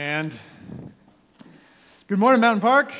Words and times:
And 0.00 0.34
good 2.06 2.18
morning, 2.18 2.40
Mountain 2.40 2.62
Park. 2.62 2.90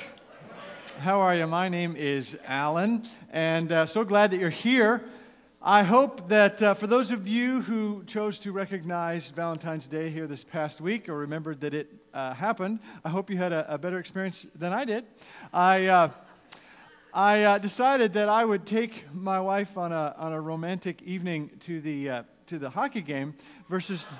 How 0.98 1.20
are 1.20 1.34
you? 1.34 1.46
My 1.46 1.70
name 1.70 1.96
is 1.96 2.36
Alan, 2.46 3.04
and 3.32 3.72
uh, 3.72 3.86
so 3.86 4.04
glad 4.04 4.32
that 4.32 4.38
you're 4.38 4.50
here. 4.50 5.02
I 5.62 5.82
hope 5.82 6.28
that 6.28 6.62
uh, 6.62 6.74
for 6.74 6.86
those 6.86 7.10
of 7.10 7.26
you 7.26 7.62
who 7.62 8.04
chose 8.04 8.38
to 8.40 8.52
recognize 8.52 9.30
Valentine's 9.30 9.88
Day 9.88 10.10
here 10.10 10.26
this 10.26 10.44
past 10.44 10.82
week 10.82 11.08
or 11.08 11.16
remembered 11.16 11.62
that 11.62 11.72
it 11.72 11.90
uh, 12.12 12.34
happened, 12.34 12.80
I 13.02 13.08
hope 13.08 13.30
you 13.30 13.38
had 13.38 13.52
a, 13.52 13.72
a, 13.72 13.78
better 13.78 13.98
experience 13.98 14.44
than 14.54 14.74
I 14.74 14.84
did. 14.84 15.06
I, 15.54 15.86
uh, 15.86 16.10
I 17.14 17.44
uh, 17.44 17.56
decided 17.56 18.12
that 18.12 18.28
I 18.28 18.44
would 18.44 18.66
take 18.66 19.06
my 19.14 19.40
wife 19.40 19.78
on 19.78 19.90
a, 19.90 20.14
on 20.18 20.34
a 20.34 20.40
romantic 20.42 21.00
evening 21.00 21.50
to 21.60 21.80
the, 21.80 22.10
uh, 22.10 22.22
to 22.48 22.58
the 22.58 22.68
hockey 22.68 23.00
game 23.00 23.36
versus 23.70 24.14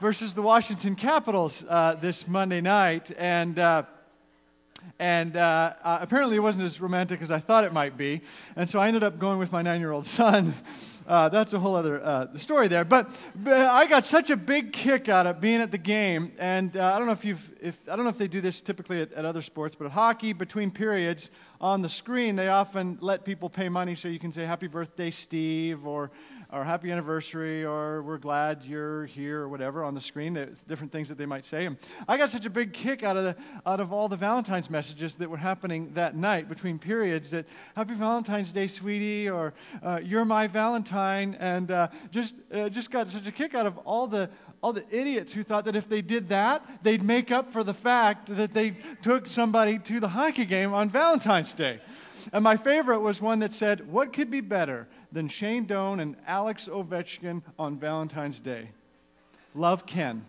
versus 0.00 0.32
the 0.32 0.42
Washington 0.42 0.94
Capitals 0.94 1.64
uh, 1.68 1.94
this 1.94 2.28
Monday 2.28 2.60
night. 2.60 3.10
And, 3.18 3.58
uh, 3.58 3.82
and 4.98 5.36
uh, 5.36 5.74
uh, 5.82 5.98
apparently 6.00 6.36
it 6.36 6.40
wasn't 6.40 6.66
as 6.66 6.80
romantic 6.80 7.20
as 7.20 7.30
I 7.32 7.40
thought 7.40 7.64
it 7.64 7.72
might 7.72 7.96
be. 7.96 8.20
And 8.54 8.68
so 8.68 8.78
I 8.78 8.86
ended 8.86 9.02
up 9.02 9.18
going 9.18 9.38
with 9.38 9.50
my 9.50 9.62
nine 9.62 9.80
year 9.80 9.90
old 9.90 10.06
son. 10.18 10.54
Uh, 11.06 11.28
that's 11.30 11.54
a 11.54 11.58
whole 11.58 11.74
other 11.74 12.04
uh, 12.04 12.36
story 12.36 12.68
there. 12.68 12.84
But, 12.84 13.10
but, 13.34 13.54
I 13.54 13.86
got 13.86 14.04
such 14.04 14.28
a 14.28 14.36
big 14.36 14.74
kick 14.74 15.08
out 15.08 15.26
of 15.26 15.40
being 15.40 15.62
at 15.62 15.70
the 15.70 15.78
game. 15.78 16.32
And 16.38 16.76
I 16.76 16.98
don't 16.98 17.06
know 17.06 17.14
if 17.14 17.24
you've, 17.24 17.50
if, 17.62 17.88
I 17.88 17.96
don't 17.96 18.04
know 18.04 18.10
if 18.10 18.18
they 18.18 18.28
do 18.28 18.42
this 18.42 18.60
typically 18.60 19.00
at, 19.00 19.12
at 19.14 19.24
other 19.24 19.40
sports, 19.40 19.74
but 19.74 19.86
at 19.86 19.92
hockey, 19.92 20.34
between 20.34 20.70
periods, 20.70 21.30
on 21.60 21.82
the 21.82 21.88
screen, 21.88 22.36
they 22.36 22.48
often 22.48 22.98
let 23.00 23.24
people 23.24 23.48
pay 23.48 23.68
money 23.68 23.94
so 23.94 24.06
you 24.06 24.18
can 24.18 24.30
say, 24.30 24.44
Happy 24.44 24.68
birthday, 24.68 25.10
Steve, 25.10 25.86
or 25.86 26.10
or 26.50 26.64
happy 26.64 26.90
anniversary 26.90 27.62
or 27.64 28.02
we're 28.02 28.16
glad 28.16 28.64
you're 28.64 29.04
here 29.06 29.40
or 29.40 29.48
whatever 29.48 29.84
on 29.84 29.94
the 29.94 30.00
screen, 30.00 30.34
different 30.66 30.90
things 30.90 31.08
that 31.10 31.18
they 31.18 31.26
might 31.26 31.44
say. 31.44 31.66
And 31.66 31.76
I 32.08 32.16
got 32.16 32.30
such 32.30 32.46
a 32.46 32.50
big 32.50 32.72
kick 32.72 33.02
out 33.02 33.18
of, 33.18 33.24
the, 33.24 33.36
out 33.66 33.80
of 33.80 33.92
all 33.92 34.08
the 34.08 34.16
Valentine's 34.16 34.70
messages 34.70 35.16
that 35.16 35.28
were 35.28 35.36
happening 35.36 35.90
that 35.94 36.16
night 36.16 36.48
between 36.48 36.78
periods 36.78 37.32
that 37.32 37.46
happy 37.76 37.94
Valentine's 37.94 38.52
Day, 38.52 38.66
sweetie, 38.66 39.28
or 39.28 39.52
uh, 39.82 40.00
you're 40.02 40.24
my 40.24 40.46
Valentine, 40.46 41.36
and 41.38 41.70
uh, 41.70 41.88
just, 42.10 42.36
uh, 42.52 42.70
just 42.70 42.90
got 42.90 43.08
such 43.08 43.26
a 43.26 43.32
kick 43.32 43.54
out 43.54 43.66
of 43.66 43.76
all 43.78 44.06
the, 44.06 44.30
all 44.62 44.72
the 44.72 44.86
idiots 44.90 45.34
who 45.34 45.42
thought 45.42 45.66
that 45.66 45.76
if 45.76 45.88
they 45.88 46.00
did 46.00 46.30
that, 46.30 46.82
they'd 46.82 47.02
make 47.02 47.30
up 47.30 47.52
for 47.52 47.62
the 47.62 47.74
fact 47.74 48.34
that 48.34 48.54
they 48.54 48.70
took 49.02 49.26
somebody 49.26 49.78
to 49.78 50.00
the 50.00 50.08
hockey 50.08 50.46
game 50.46 50.72
on 50.72 50.88
Valentine's 50.88 51.52
Day. 51.52 51.80
And 52.32 52.44
my 52.44 52.56
favorite 52.56 53.00
was 53.00 53.20
one 53.20 53.38
that 53.40 53.52
said, 53.52 53.90
What 53.90 54.12
could 54.12 54.30
be 54.30 54.40
better 54.40 54.88
than 55.12 55.28
Shane 55.28 55.64
Doan 55.64 56.00
and 56.00 56.16
Alex 56.26 56.68
Ovechkin 56.68 57.42
on 57.58 57.78
Valentine's 57.78 58.40
Day? 58.40 58.70
Love 59.54 59.86
Ken. 59.86 60.24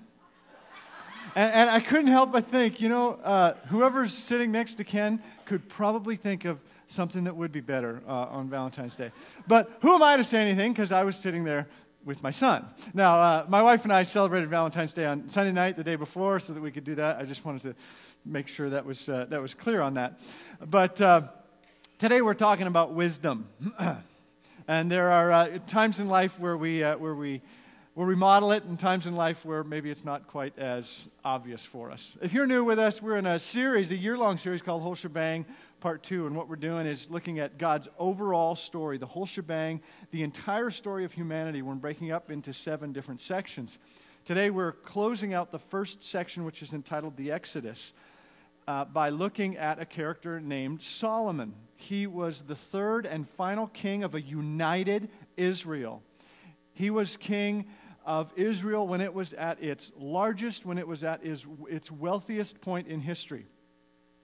And, 1.35 1.53
and 1.53 1.69
I 1.69 1.80
couldn't 1.80 2.08
help 2.08 2.31
but 2.31 2.47
think, 2.47 2.81
you 2.81 2.89
know, 2.89 3.13
uh, 3.23 3.53
whoever's 3.67 4.13
sitting 4.13 4.52
next 4.52 4.75
to 4.75 4.83
Ken 4.83 5.22
could 5.45 5.67
probably 5.69 6.16
think 6.16 6.45
of 6.45 6.59
something 6.88 7.25
that 7.25 7.35
would 7.35 7.52
be 7.52 7.61
better 7.61 8.02
uh, 8.07 8.11
on 8.11 8.50
Valentine's 8.50 8.95
Day. 8.95 9.11
But 9.47 9.72
who 9.81 9.94
am 9.94 10.02
I 10.02 10.17
to 10.17 10.23
say 10.23 10.39
anything? 10.39 10.73
Because 10.73 10.91
I 10.91 11.03
was 11.03 11.17
sitting 11.17 11.44
there 11.44 11.67
with 12.05 12.23
my 12.23 12.31
son. 12.31 12.66
Now, 12.94 13.19
uh, 13.19 13.45
my 13.47 13.61
wife 13.61 13.83
and 13.83 13.94
I 13.94 14.03
celebrated 14.03 14.50
Valentine's 14.50 14.94
Day 14.94 15.05
on 15.05 15.30
Sunday 15.30 15.52
night, 15.52 15.75
the 15.77 15.83
day 15.83 15.97
before, 15.97 16.39
so 16.39 16.53
that 16.53 16.61
we 16.61 16.72
could 16.72 16.85
do 16.85 16.95
that. 16.95 17.17
I 17.17 17.23
just 17.23 17.45
wanted 17.45 17.61
to 17.63 17.75
make 18.25 18.47
sure 18.47 18.69
that 18.72 18.85
was, 18.85 19.09
uh, 19.09 19.25
that 19.30 19.41
was 19.41 19.53
clear 19.53 19.81
on 19.81 19.95
that. 19.95 20.19
But 20.66 21.00
uh, 21.00 21.22
Today 22.00 22.22
we're 22.22 22.33
talking 22.33 22.66
about 22.66 22.94
wisdom. 22.94 23.50
and 24.70 24.92
there 24.92 25.09
are 25.09 25.31
uh, 25.31 25.58
times 25.66 26.00
in 26.00 26.08
life 26.08 26.39
where 26.39 26.56
we, 26.56 26.84
uh, 26.84 26.95
where, 26.95 27.16
we, 27.16 27.42
where 27.95 28.06
we 28.06 28.14
model 28.14 28.52
it, 28.52 28.66
and 28.66 28.80
times 28.80 29.08
in 29.08 29.16
life 29.16 29.44
where 29.44 29.64
maybe 29.64 29.89
it's 29.89 30.06
not 30.06 30.28
quite 30.28 30.56
as 30.59 31.09
obvious 31.25 31.66
for 31.66 31.89
us. 31.89 32.16
If 32.22 32.34
you're 32.34 32.45
new 32.45 32.64
with 32.64 32.78
us, 32.78 33.02
we're 33.02 33.16
in 33.16 33.25
a 33.25 33.40
series, 33.40 33.90
a 33.90 33.95
year 33.95 34.16
long 34.16 34.38
series 34.38 34.62
called 34.62 34.84
Whole 34.84 34.94
Shebang 34.94 35.47
Part 35.80 36.03
2. 36.03 36.28
And 36.28 36.36
what 36.36 36.47
we're 36.47 36.56
doing 36.56 36.86
is 36.86 37.09
looking 37.09 37.40
at 37.40 37.58
God's 37.58 37.88
overall 37.97 38.56
story, 38.56 39.00
the 39.00 39.08
whole 39.08 39.25
shebang, 39.25 39.81
the 40.12 40.22
entire 40.22 40.69
story 40.69 41.03
of 41.03 41.13
humanity. 41.13 41.63
We're 41.63 41.74
breaking 41.74 42.12
up 42.12 42.29
into 42.29 42.53
seven 42.53 42.94
different 42.94 43.22
sections. 43.22 43.79
Today 44.24 44.52
we're 44.52 44.74
closing 44.74 45.34
out 45.34 45.52
the 45.52 45.58
first 45.58 46.03
section, 46.03 46.46
which 46.46 46.62
is 46.62 46.75
entitled 46.75 47.18
The 47.18 47.31
Exodus 47.31 47.96
uh, 48.68 48.85
by 48.85 49.09
looking 49.09 49.58
at 49.58 49.81
a 49.81 49.85
character 49.85 50.40
named 50.40 50.84
Solomon. 50.84 51.56
He 51.79 52.07
was 52.07 52.41
the 52.41 52.56
third 52.56 53.06
and 53.06 53.28
final 53.28 53.67
king 53.67 54.03
of 54.03 54.13
a 54.13 54.19
united 54.22 55.09
Israel. 55.38 56.03
He 56.73 56.90
was 56.90 57.16
king 57.16 57.67
of 58.06 58.34
Israel 58.35 58.85
when 58.85 59.00
it 59.00 59.13
was 59.13 59.31
at 59.31 59.63
its 59.63 59.94
largest, 59.97 60.66
when 60.66 60.78
it 60.78 60.85
was 60.85 61.06
at 61.06 61.23
its, 61.23 61.45
wealthiest 61.90 62.59
point 62.59 62.88
in 62.88 63.00
history. 63.00 63.45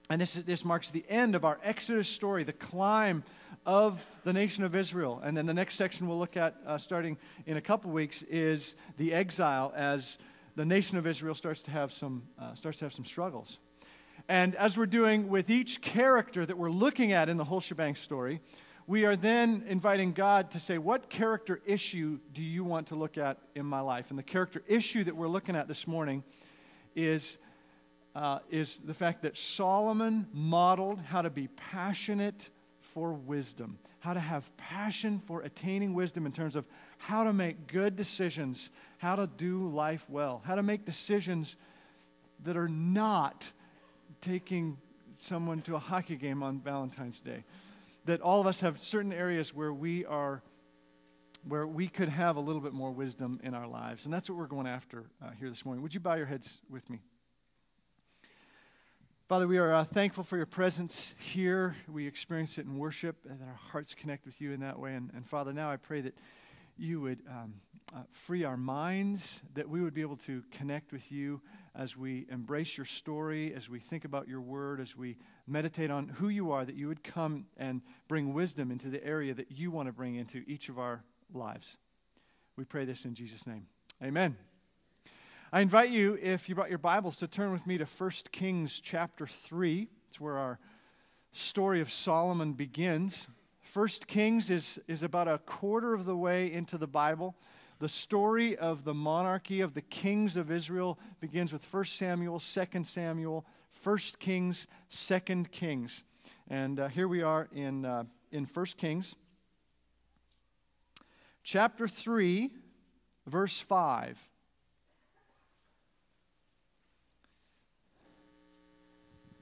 And 0.10 0.20
this, 0.20 0.34
this 0.34 0.66
marks 0.66 0.92
the 0.92 1.06
end 1.08 1.34
of 1.34 1.46
our 1.46 1.58
Exodus 1.64 2.10
story, 2.10 2.44
the 2.44 2.52
climb 2.52 3.24
of 3.66 4.06
the 4.26 4.34
nation 4.34 4.66
of 4.66 4.76
Israel. 4.76 5.22
And 5.24 5.36
then 5.36 5.46
the 5.46 5.54
next 5.54 5.76
section 5.76 6.10
we'll 6.10 6.20
look 6.20 6.36
at, 6.36 6.56
uh, 6.68 6.78
starting 6.78 7.18
in 7.46 7.56
a 7.56 7.62
couple 7.62 7.90
weeks, 7.90 8.22
is 8.24 8.76
the 8.98 9.14
exile 9.14 9.72
as 9.78 10.18
the 10.58 10.66
nation 10.66 10.98
of 10.98 11.08
Israel 11.08 11.36
starts 11.36 11.64
to 11.64 11.72
have 11.72 11.94
some, 11.94 12.24
uh, 12.38 12.54
starts 12.54 12.80
to 12.80 12.86
have 12.86 12.94
some 12.94 13.06
struggles. 13.06 13.60
And 14.28 14.56
as 14.56 14.78
we're 14.78 14.88
doing 14.88 15.30
with 15.30 15.50
each 15.50 15.82
character 15.82 16.46
that 16.46 16.58
we're 16.58 16.72
looking 16.72 17.12
at 17.12 17.30
in 17.30 17.38
the 17.38 17.44
whole 17.44 17.62
shebang 17.62 17.96
story, 17.96 18.42
we 18.88 19.06
are 19.06 19.16
then 19.16 19.64
inviting 19.68 20.14
God 20.14 20.52
to 20.52 20.60
say, 20.60 20.78
What 20.78 21.10
character 21.10 21.62
issue 21.66 22.20
do 22.34 22.42
you 22.42 22.64
want 22.64 22.88
to 22.88 22.96
look 22.96 23.18
at 23.18 23.38
in 23.54 23.66
my 23.66 23.82
life? 23.82 24.10
And 24.10 24.18
the 24.18 24.24
character 24.24 24.64
issue 24.68 25.04
that 25.04 25.16
we're 25.16 25.28
looking 25.28 25.56
at 25.56 25.68
this 25.68 25.88
morning 25.88 26.24
is, 26.96 27.38
uh, 28.16 28.40
is 28.50 28.80
the 28.80 28.94
fact 28.94 29.22
that 29.24 29.38
Solomon 29.38 30.28
modeled 30.34 31.00
how 31.02 31.22
to 31.22 31.30
be 31.30 31.48
passionate 31.48 32.50
for 32.80 33.14
wisdom, 33.14 33.78
how 34.00 34.14
to 34.14 34.20
have 34.20 34.56
passion 34.58 35.20
for 35.20 35.42
attaining 35.42 35.94
wisdom 35.94 36.26
in 36.26 36.32
terms 36.32 36.56
of 36.56 36.68
how 36.98 37.24
to 37.24 37.34
make 37.34 37.68
good 37.68 37.96
decisions, 37.96 38.72
how 38.98 39.16
to 39.16 39.28
do 39.28 39.68
life 39.68 40.10
well, 40.10 40.42
how 40.46 40.56
to 40.56 40.64
make 40.64 40.86
decisions 40.86 41.58
that 42.44 42.58
are 42.58 42.70
not 42.70 43.52
taking 44.26 44.76
someone 45.20 45.62
to 45.62 45.76
a 45.76 45.80
hockey 45.80 46.16
game 46.16 46.42
on 46.42 46.60
Valentine's 46.60 47.22
Day. 47.22 47.44
That 48.06 48.22
all 48.22 48.42
of 48.42 48.48
us 48.48 48.60
have 48.62 48.80
certain 48.80 49.14
areas 49.14 49.54
where 49.54 49.72
we 49.72 50.04
are, 50.04 50.42
where 51.48 51.68
we 51.68 51.88
could 51.88 52.10
have 52.10 52.36
a 52.36 52.40
little 52.40 52.62
bit 52.62 52.74
more 52.74 52.92
wisdom 52.92 53.40
in 53.44 53.54
our 53.54 53.68
lives. 53.68 54.06
And 54.06 54.14
that's 54.14 54.28
what 54.28 54.40
we're 54.40 54.48
going 54.48 54.66
after 54.66 55.06
uh, 55.24 55.30
here 55.40 55.48
this 55.48 55.64
morning. 55.64 55.84
Would 55.84 55.94
you 55.94 56.00
bow 56.00 56.16
your 56.16 56.26
heads 56.26 56.60
with 56.70 56.90
me? 56.90 57.02
Father, 59.28 59.48
we 59.48 59.60
are 59.60 59.72
uh, 59.72 59.84
thankful 59.84 60.24
for 60.24 60.38
your 60.38 60.48
presence 60.48 61.14
here. 61.20 61.76
We 61.88 62.08
experience 62.08 62.58
it 62.58 62.66
in 62.66 62.80
worship, 62.80 63.18
and 63.30 63.40
that 63.40 63.48
our 63.48 63.60
hearts 63.72 63.94
connect 63.94 64.26
with 64.26 64.42
you 64.42 64.54
in 64.54 64.60
that 64.62 64.80
way. 64.80 64.96
And, 64.96 65.12
and 65.16 65.28
Father, 65.28 65.54
now 65.54 65.70
I 65.70 65.78
pray 65.78 66.02
that 66.02 66.16
you 66.78 67.00
would 67.02 67.20
um, 67.30 67.56
uh, 67.96 68.00
free 68.10 68.44
our 68.44 68.58
minds, 68.58 69.44
that 69.54 69.70
we 69.70 69.82
would 69.82 69.94
be 69.94 70.02
able 70.02 70.18
to 70.18 70.44
connect 70.52 70.92
with 70.92 71.12
you 71.12 71.42
as 71.78 71.98
we 71.98 72.26
embrace 72.32 72.78
your 72.78 72.86
story, 72.86 73.54
as 73.54 73.70
we 73.70 73.80
think 73.80 74.06
about 74.06 74.28
your 74.28 74.42
word, 74.42 74.80
as 74.80 74.96
we 74.96 75.18
meditate 75.46 75.92
on 75.92 76.08
who 76.08 76.30
you 76.30 76.52
are, 76.52 76.64
that 76.64 76.76
you 76.76 76.88
would 76.88 77.04
come 77.04 77.46
and 77.58 77.82
bring 78.08 78.34
wisdom 78.34 78.72
into 78.72 78.88
the 78.88 79.04
area 79.04 79.34
that 79.34 79.52
you 79.52 79.72
want 79.72 79.88
to 79.88 79.94
bring 79.94 80.16
into 80.16 80.44
each 80.48 80.70
of 80.70 80.80
our 80.80 81.04
lives. 81.34 81.78
We 82.56 82.64
pray 82.64 82.86
this 82.86 83.04
in 83.04 83.14
Jesus' 83.14 83.46
name. 83.46 83.68
Amen. 84.02 84.38
I 85.52 85.62
invite 85.62 85.90
you, 85.90 86.18
if 86.22 86.48
you 86.48 86.56
brought 86.56 86.70
your 86.70 86.78
Bibles, 86.78 87.18
to 87.18 87.28
turn 87.28 87.52
with 87.52 87.68
me 87.68 87.78
to 87.78 87.86
1 87.86 88.12
Kings 88.32 88.80
chapter 88.82 89.28
3. 89.28 89.88
It's 90.08 90.20
where 90.20 90.38
our 90.38 90.60
story 91.34 91.82
of 91.82 91.92
Solomon 91.92 92.54
begins. 92.54 93.28
1 93.74 93.88
Kings 94.08 94.50
is, 94.50 94.80
is 94.88 95.04
about 95.04 95.28
a 95.28 95.40
quarter 95.40 95.94
of 95.94 96.06
the 96.06 96.16
way 96.16 96.52
into 96.52 96.78
the 96.78 96.88
Bible. 96.88 97.36
The 97.80 97.90
story 97.90 98.56
of 98.58 98.86
the 98.86 98.94
monarchy 98.94 99.60
of 99.60 99.74
the 99.74 99.82
kings 99.82 100.38
of 100.38 100.50
Israel 100.50 100.98
begins 101.20 101.52
with 101.52 101.66
1 101.74 101.86
Samuel, 101.86 102.40
2 102.40 102.84
Samuel, 102.84 103.46
1 103.84 103.98
Kings, 104.18 104.68
2 104.90 105.20
Kings. 105.52 106.04
And 106.48 106.80
uh, 106.80 106.88
here 106.88 107.08
we 107.08 107.22
are 107.22 107.50
in, 107.54 107.84
uh, 107.84 108.06
in 108.32 108.46
1 108.46 108.66
Kings, 108.78 109.16
chapter 111.44 111.88
3, 111.88 112.50
verse 113.28 113.60
5. 113.60 114.30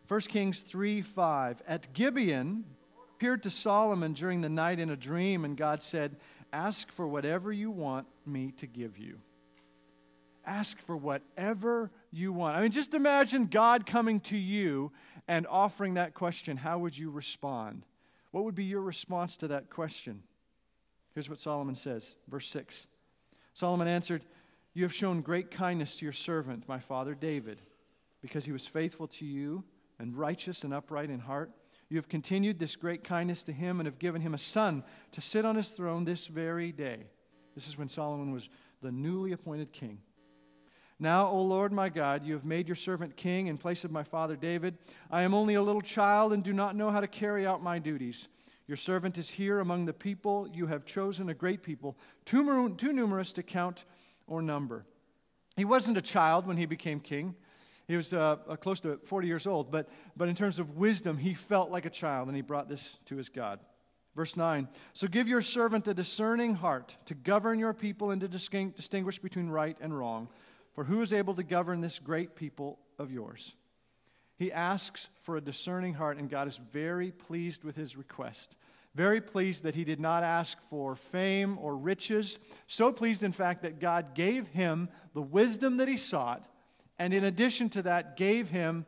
First 0.06 0.30
Kings 0.30 0.62
3 0.62 1.02
5. 1.02 1.62
At 1.68 1.94
Gibeon 1.94 2.66
appeared 3.16 3.44
to 3.44 3.50
Solomon 3.50 4.14
during 4.14 4.42
the 4.42 4.50
night 4.50 4.80
in 4.80 4.90
a 4.90 4.98
dream, 4.98 5.46
and 5.46 5.56
God 5.56 5.82
said, 5.82 6.18
Ask 6.54 6.92
for 6.92 7.08
whatever 7.08 7.52
you 7.52 7.72
want 7.72 8.06
me 8.28 8.52
to 8.58 8.68
give 8.68 9.00
you. 9.00 9.20
Ask 10.46 10.80
for 10.80 10.96
whatever 10.96 11.90
you 12.12 12.32
want. 12.32 12.56
I 12.56 12.62
mean, 12.62 12.72
just 12.72 12.94
imagine 12.94 13.48
God 13.48 13.88
coming 13.88 14.20
to 14.22 14.38
you 14.38 14.92
and 15.28 15.48
offering 15.50 15.96
that 15.96 16.14
question. 16.14 16.58
How 16.58 16.78
would 16.78 16.96
you 16.96 17.10
respond? 17.10 17.88
What 18.30 18.44
would 18.44 18.54
be 18.54 18.66
your 18.66 18.82
response 18.82 19.36
to 19.38 19.48
that 19.48 19.72
question? 19.72 20.22
Here's 21.14 21.30
what 21.30 21.40
Solomon 21.40 21.76
says, 21.76 22.16
verse 22.28 22.48
6. 22.50 22.86
Solomon 23.54 23.88
answered, 23.88 24.24
You 24.76 24.84
have 24.84 24.94
shown 24.94 25.22
great 25.22 25.50
kindness 25.50 25.96
to 25.98 26.06
your 26.06 26.14
servant, 26.14 26.68
my 26.68 26.80
father 26.80 27.16
David, 27.16 27.62
because 28.22 28.46
he 28.46 28.52
was 28.52 28.68
faithful 28.68 29.08
to 29.08 29.26
you 29.26 29.64
and 29.98 30.16
righteous 30.16 30.64
and 30.64 30.74
upright 30.74 31.10
in 31.10 31.20
heart. 31.20 31.52
You 31.94 31.98
have 31.98 32.10
continued 32.10 32.58
this 32.58 32.76
great 32.76 33.04
kindness 33.04 33.44
to 33.44 33.54
him 33.54 33.80
and 33.80 33.86
have 33.86 34.00
given 34.00 34.20
him 34.20 34.34
a 34.34 34.40
son 34.40 34.84
to 35.12 35.22
sit 35.22 35.46
on 35.46 35.56
his 35.56 35.74
throne 35.74 36.06
this 36.06 36.26
very 36.26 36.72
day. 36.72 37.04
This 37.54 37.68
is 37.68 37.78
when 37.78 37.88
Solomon 37.88 38.32
was 38.32 38.50
the 38.82 38.92
newly 38.92 39.32
appointed 39.32 39.72
king. 39.72 40.00
Now, 40.98 41.28
O 41.28 41.40
Lord 41.44 41.72
my 41.72 41.90
God, 41.90 42.26
you 42.26 42.34
have 42.34 42.46
made 42.46 42.68
your 42.68 42.74
servant 42.74 43.16
king 43.16 43.46
in 43.46 43.60
place 43.60 43.86
of 43.86 43.92
my 43.92 44.02
father 44.02 44.36
David. 44.36 44.80
I 45.12 45.22
am 45.22 45.36
only 45.36 45.54
a 45.54 45.62
little 45.62 45.84
child 45.84 46.34
and 46.34 46.44
do 46.44 46.52
not 46.52 46.76
know 46.76 46.90
how 46.90 47.00
to 47.00 47.08
carry 47.08 47.46
out 47.46 47.62
my 47.62 47.78
duties. 47.78 48.28
Your 48.66 48.78
servant 48.78 49.20
is 49.20 49.30
here 49.30 49.60
among 49.60 49.86
the 49.86 49.94
people. 49.94 50.48
You 50.52 50.66
have 50.66 50.86
chosen 50.86 51.30
a 51.30 51.36
great 51.36 51.62
people, 51.62 51.96
too, 52.26 52.74
too 52.74 52.92
numerous 52.92 53.32
to 53.34 53.44
count 53.44 53.86
or 54.26 54.42
number. 54.42 54.88
He 55.56 55.64
wasn't 55.64 56.00
a 56.00 56.02
child 56.02 56.48
when 56.48 56.58
he 56.58 56.66
became 56.66 57.00
king. 57.00 57.36
He 57.88 57.96
was 57.96 58.14
uh, 58.14 58.38
uh, 58.48 58.56
close 58.56 58.80
to 58.82 58.98
40 58.98 59.28
years 59.28 59.46
old, 59.46 59.72
but, 59.72 59.90
but 60.16 60.30
in 60.30 60.36
terms 60.36 60.60
of 60.60 60.78
wisdom, 60.78 61.18
he 61.18 61.34
felt 61.34 61.70
like 61.70 61.86
a 61.86 61.90
child, 61.90 62.28
and 62.28 62.36
he 62.36 62.42
brought 62.42 62.70
this 62.70 62.98
to 63.06 63.18
his 63.18 63.30
God. 63.30 63.60
Verse 64.16 64.38
9 64.38 64.68
So 64.94 65.08
give 65.08 65.28
your 65.28 65.42
servant 65.42 65.88
a 65.88 65.94
discerning 65.94 66.56
heart 66.56 66.98
to 67.06 67.14
govern 67.14 67.60
your 67.60 67.74
people 67.74 68.12
and 68.12 68.22
to 68.22 68.28
distinguish 68.28 69.20
between 69.20 69.50
right 69.50 69.78
and 69.82 69.98
wrong. 69.98 70.30
For 70.74 70.84
who 70.84 71.02
is 71.02 71.14
able 71.14 71.36
to 71.36 71.44
govern 71.44 71.82
this 71.82 72.00
great 72.00 72.36
people 72.36 72.80
of 72.98 73.12
yours? 73.12 73.56
He 74.38 74.52
asks 74.52 75.10
for 75.22 75.38
a 75.38 75.42
discerning 75.42 75.94
heart, 75.94 76.18
and 76.18 76.30
God 76.30 76.48
is 76.48 76.58
very 76.72 77.12
pleased 77.12 77.64
with 77.64 77.76
his 77.76 77.96
request. 77.96 78.58
Very 78.96 79.22
pleased 79.22 79.64
that 79.64 79.76
he 79.76 79.84
did 79.84 80.00
not 80.00 80.24
ask 80.24 80.58
for 80.70 80.96
fame 80.96 81.58
or 81.60 81.76
riches. 81.76 82.40
So 82.68 82.92
pleased, 82.92 83.24
in 83.24 83.32
fact, 83.32 83.64
that 83.64 83.80
God 83.80 84.16
gave 84.16 84.48
him 84.48 84.90
the 85.14 85.22
wisdom 85.22 85.78
that 85.78 85.88
he 85.88 85.98
sought, 85.98 86.48
and 87.00 87.14
in 87.14 87.24
addition 87.24 87.70
to 87.70 87.82
that, 87.84 88.16
gave 88.18 88.50
him 88.50 88.86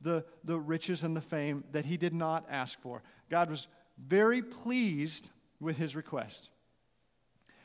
the, 0.00 0.24
the 0.44 0.58
riches 0.58 1.02
and 1.02 1.16
the 1.16 1.20
fame 1.20 1.64
that 1.72 1.84
he 1.84 1.96
did 1.96 2.14
not 2.14 2.46
ask 2.48 2.80
for. 2.80 3.02
God 3.30 3.50
was 3.50 3.68
very 3.98 4.42
pleased 4.42 5.28
with 5.60 5.76
his 5.76 5.96
request. 5.96 6.50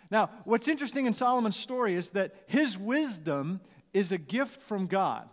Now, 0.09 0.29
what's 0.45 0.67
interesting 0.67 1.05
in 1.05 1.13
Solomon's 1.13 1.55
story 1.55 1.93
is 1.93 2.11
that 2.11 2.33
his 2.47 2.77
wisdom 2.77 3.61
is 3.93 4.11
a 4.11 4.17
gift 4.17 4.61
from 4.61 4.87
God. 4.87 5.29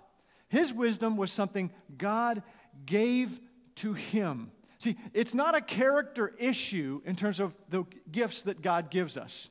His 0.48 0.72
wisdom 0.72 1.16
was 1.16 1.32
something 1.32 1.70
God 1.96 2.42
gave 2.84 3.40
to 3.76 3.94
him. 3.94 4.52
See, 4.78 4.96
it's 5.12 5.34
not 5.34 5.54
a 5.54 5.60
character 5.60 6.34
issue 6.38 7.02
in 7.04 7.14
terms 7.14 7.40
of 7.40 7.54
the 7.68 7.84
gifts 8.10 8.42
that 8.42 8.62
God 8.62 8.90
gives 8.90 9.16
us. 9.16 9.50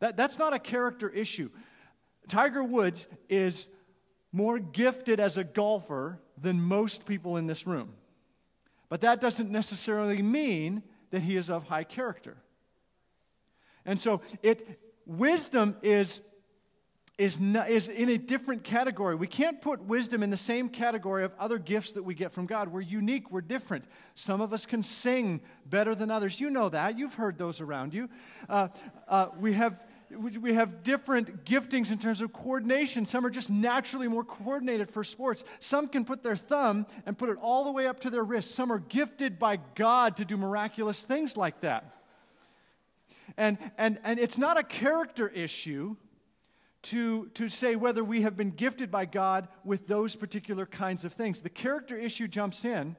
That, 0.00 0.16
that's 0.16 0.38
not 0.38 0.54
a 0.54 0.58
character 0.58 1.08
issue. 1.08 1.50
Tiger 2.28 2.62
Woods 2.62 3.08
is 3.28 3.68
more 4.32 4.58
gifted 4.58 5.20
as 5.20 5.36
a 5.36 5.44
golfer 5.44 6.20
than 6.40 6.60
most 6.60 7.06
people 7.06 7.36
in 7.36 7.46
this 7.46 7.66
room. 7.66 7.94
But 8.88 9.00
that 9.02 9.20
doesn't 9.20 9.50
necessarily 9.50 10.22
mean 10.22 10.82
that 11.10 11.22
he 11.22 11.36
is 11.36 11.50
of 11.50 11.64
high 11.64 11.84
character. 11.84 12.36
And 13.84 13.98
so 13.98 14.20
it 14.42 14.80
wisdom 15.06 15.76
is 15.82 16.20
is, 17.18 17.40
not, 17.40 17.68
is 17.68 17.88
in 17.88 18.08
a 18.08 18.16
different 18.16 18.62
category. 18.62 19.16
We 19.16 19.26
can't 19.26 19.60
put 19.60 19.82
wisdom 19.82 20.22
in 20.22 20.30
the 20.30 20.36
same 20.36 20.68
category 20.68 21.24
of 21.24 21.32
other 21.36 21.58
gifts 21.58 21.92
that 21.92 22.04
we 22.04 22.14
get 22.14 22.30
from 22.30 22.46
God. 22.46 22.68
We're 22.68 22.80
unique, 22.80 23.32
we're 23.32 23.40
different. 23.40 23.86
Some 24.14 24.40
of 24.40 24.52
us 24.52 24.66
can 24.66 24.84
sing 24.84 25.40
better 25.66 25.96
than 25.96 26.12
others. 26.12 26.40
You 26.40 26.48
know 26.48 26.68
that. 26.68 26.96
You've 26.96 27.14
heard 27.14 27.36
those 27.36 27.60
around 27.60 27.92
you. 27.92 28.08
Uh, 28.48 28.68
uh, 29.08 29.28
we 29.40 29.54
have 29.54 29.82
we 30.10 30.54
have 30.54 30.82
different 30.82 31.44
giftings 31.44 31.90
in 31.90 31.98
terms 31.98 32.20
of 32.20 32.32
coordination. 32.32 33.04
Some 33.04 33.26
are 33.26 33.30
just 33.30 33.50
naturally 33.50 34.08
more 34.08 34.24
coordinated 34.24 34.90
for 34.90 35.04
sports. 35.04 35.44
Some 35.60 35.88
can 35.88 36.04
put 36.04 36.22
their 36.22 36.36
thumb 36.36 36.86
and 37.04 37.16
put 37.16 37.28
it 37.28 37.36
all 37.40 37.64
the 37.64 37.72
way 37.72 37.86
up 37.86 38.00
to 38.00 38.10
their 38.10 38.22
wrist. 38.22 38.52
Some 38.52 38.72
are 38.72 38.78
gifted 38.78 39.38
by 39.38 39.58
God 39.74 40.16
to 40.16 40.24
do 40.24 40.36
miraculous 40.36 41.04
things 41.04 41.36
like 41.36 41.60
that. 41.60 41.94
And, 43.36 43.58
and, 43.76 43.98
and 44.02 44.18
it's 44.18 44.38
not 44.38 44.58
a 44.58 44.62
character 44.62 45.28
issue 45.28 45.96
to, 46.82 47.28
to 47.34 47.48
say 47.48 47.76
whether 47.76 48.02
we 48.02 48.22
have 48.22 48.36
been 48.36 48.50
gifted 48.50 48.90
by 48.90 49.04
God 49.04 49.48
with 49.64 49.86
those 49.86 50.16
particular 50.16 50.64
kinds 50.64 51.04
of 51.04 51.12
things. 51.12 51.40
The 51.42 51.50
character 51.50 51.96
issue 51.96 52.28
jumps 52.28 52.64
in 52.64 52.96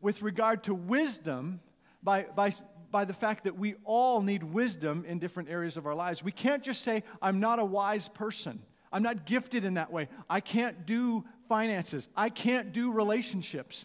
with 0.00 0.22
regard 0.22 0.64
to 0.64 0.74
wisdom 0.74 1.60
by, 2.02 2.24
by, 2.34 2.52
by 2.96 3.04
the 3.04 3.12
fact 3.12 3.44
that 3.44 3.58
we 3.58 3.74
all 3.84 4.22
need 4.22 4.42
wisdom 4.42 5.04
in 5.06 5.18
different 5.18 5.50
areas 5.50 5.76
of 5.76 5.84
our 5.84 5.94
lives. 5.94 6.24
We 6.24 6.32
can't 6.32 6.62
just 6.62 6.80
say, 6.80 7.02
I'm 7.20 7.40
not 7.40 7.58
a 7.58 7.64
wise 7.66 8.08
person. 8.08 8.62
I'm 8.90 9.02
not 9.02 9.26
gifted 9.26 9.66
in 9.66 9.74
that 9.74 9.92
way. 9.92 10.08
I 10.30 10.40
can't 10.40 10.86
do 10.86 11.22
finances. 11.46 12.08
I 12.16 12.30
can't 12.30 12.72
do 12.72 12.90
relationships. 12.90 13.84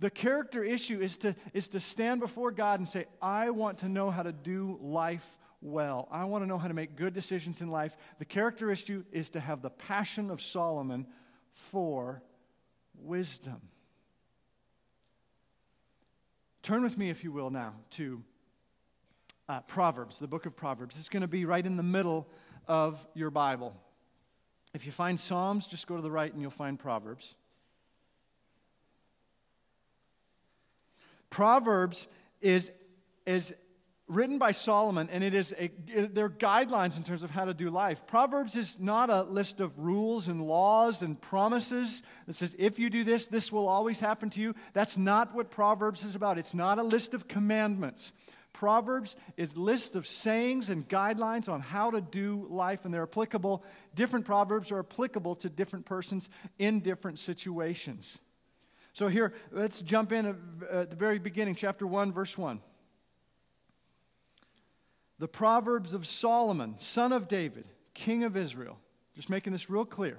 The 0.00 0.10
character 0.10 0.64
issue 0.64 1.00
is 1.00 1.18
to, 1.18 1.36
is 1.54 1.68
to 1.68 1.78
stand 1.78 2.18
before 2.18 2.50
God 2.50 2.80
and 2.80 2.88
say, 2.88 3.04
I 3.22 3.50
want 3.50 3.78
to 3.78 3.88
know 3.88 4.10
how 4.10 4.24
to 4.24 4.32
do 4.32 4.76
life 4.82 5.38
well. 5.60 6.08
I 6.10 6.24
want 6.24 6.42
to 6.42 6.48
know 6.48 6.58
how 6.58 6.66
to 6.66 6.74
make 6.74 6.96
good 6.96 7.14
decisions 7.14 7.60
in 7.60 7.70
life. 7.70 7.96
The 8.18 8.24
character 8.24 8.72
issue 8.72 9.04
is 9.12 9.30
to 9.30 9.40
have 9.40 9.62
the 9.62 9.70
passion 9.70 10.32
of 10.32 10.42
Solomon 10.42 11.06
for 11.52 12.24
wisdom. 12.92 13.60
Turn 16.66 16.82
with 16.82 16.98
me, 16.98 17.10
if 17.10 17.22
you 17.22 17.30
will, 17.30 17.48
now 17.48 17.74
to 17.90 18.20
uh, 19.48 19.60
Proverbs, 19.68 20.18
the 20.18 20.26
book 20.26 20.46
of 20.46 20.56
Proverbs. 20.56 20.98
It's 20.98 21.08
going 21.08 21.20
to 21.20 21.28
be 21.28 21.44
right 21.44 21.64
in 21.64 21.76
the 21.76 21.82
middle 21.84 22.26
of 22.66 23.06
your 23.14 23.30
Bible. 23.30 23.72
If 24.74 24.84
you 24.84 24.90
find 24.90 25.20
Psalms, 25.20 25.68
just 25.68 25.86
go 25.86 25.94
to 25.94 26.02
the 26.02 26.10
right 26.10 26.32
and 26.32 26.42
you'll 26.42 26.50
find 26.50 26.76
Proverbs. 26.76 27.36
Proverbs 31.30 32.08
is, 32.40 32.72
is 33.26 33.54
written 34.08 34.38
by 34.38 34.52
Solomon, 34.52 35.08
and 35.10 35.24
it 35.24 35.34
is 35.34 35.52
a, 35.58 35.64
it, 35.88 36.14
they're 36.14 36.28
guidelines 36.28 36.96
in 36.96 37.02
terms 37.02 37.22
of 37.22 37.30
how 37.30 37.44
to 37.44 37.54
do 37.54 37.70
life. 37.70 38.06
Proverbs 38.06 38.54
is 38.54 38.78
not 38.78 39.10
a 39.10 39.22
list 39.22 39.60
of 39.60 39.76
rules 39.78 40.28
and 40.28 40.46
laws 40.46 41.02
and 41.02 41.20
promises 41.20 42.02
that 42.26 42.34
says, 42.36 42.54
if 42.58 42.78
you 42.78 42.88
do 42.88 43.02
this, 43.02 43.26
this 43.26 43.50
will 43.50 43.66
always 43.66 43.98
happen 43.98 44.30
to 44.30 44.40
you. 44.40 44.54
That's 44.74 44.96
not 44.96 45.34
what 45.34 45.50
Proverbs 45.50 46.04
is 46.04 46.14
about. 46.14 46.38
It's 46.38 46.54
not 46.54 46.78
a 46.78 46.84
list 46.84 47.14
of 47.14 47.26
commandments. 47.26 48.12
Proverbs 48.52 49.16
is 49.36 49.56
list 49.56 49.96
of 49.96 50.06
sayings 50.06 50.70
and 50.70 50.88
guidelines 50.88 51.48
on 51.48 51.60
how 51.60 51.90
to 51.90 52.00
do 52.00 52.46
life, 52.48 52.84
and 52.84 52.94
they're 52.94 53.02
applicable. 53.02 53.64
Different 53.94 54.24
proverbs 54.24 54.70
are 54.72 54.78
applicable 54.78 55.34
to 55.36 55.50
different 55.50 55.84
persons 55.84 56.30
in 56.58 56.80
different 56.80 57.18
situations. 57.18 58.18
So 58.94 59.08
here, 59.08 59.34
let's 59.50 59.82
jump 59.82 60.10
in 60.10 60.26
at 60.70 60.88
the 60.88 60.96
very 60.96 61.18
beginning, 61.18 61.54
chapter 61.54 61.86
1, 61.86 62.12
verse 62.12 62.38
1 62.38 62.60
the 65.18 65.28
Proverbs 65.28 65.94
of 65.94 66.06
Solomon, 66.06 66.74
son 66.78 67.12
of 67.12 67.28
David, 67.28 67.66
king 67.94 68.24
of 68.24 68.36
Israel. 68.36 68.78
Just 69.14 69.30
making 69.30 69.52
this 69.52 69.70
real 69.70 69.84
clear. 69.84 70.18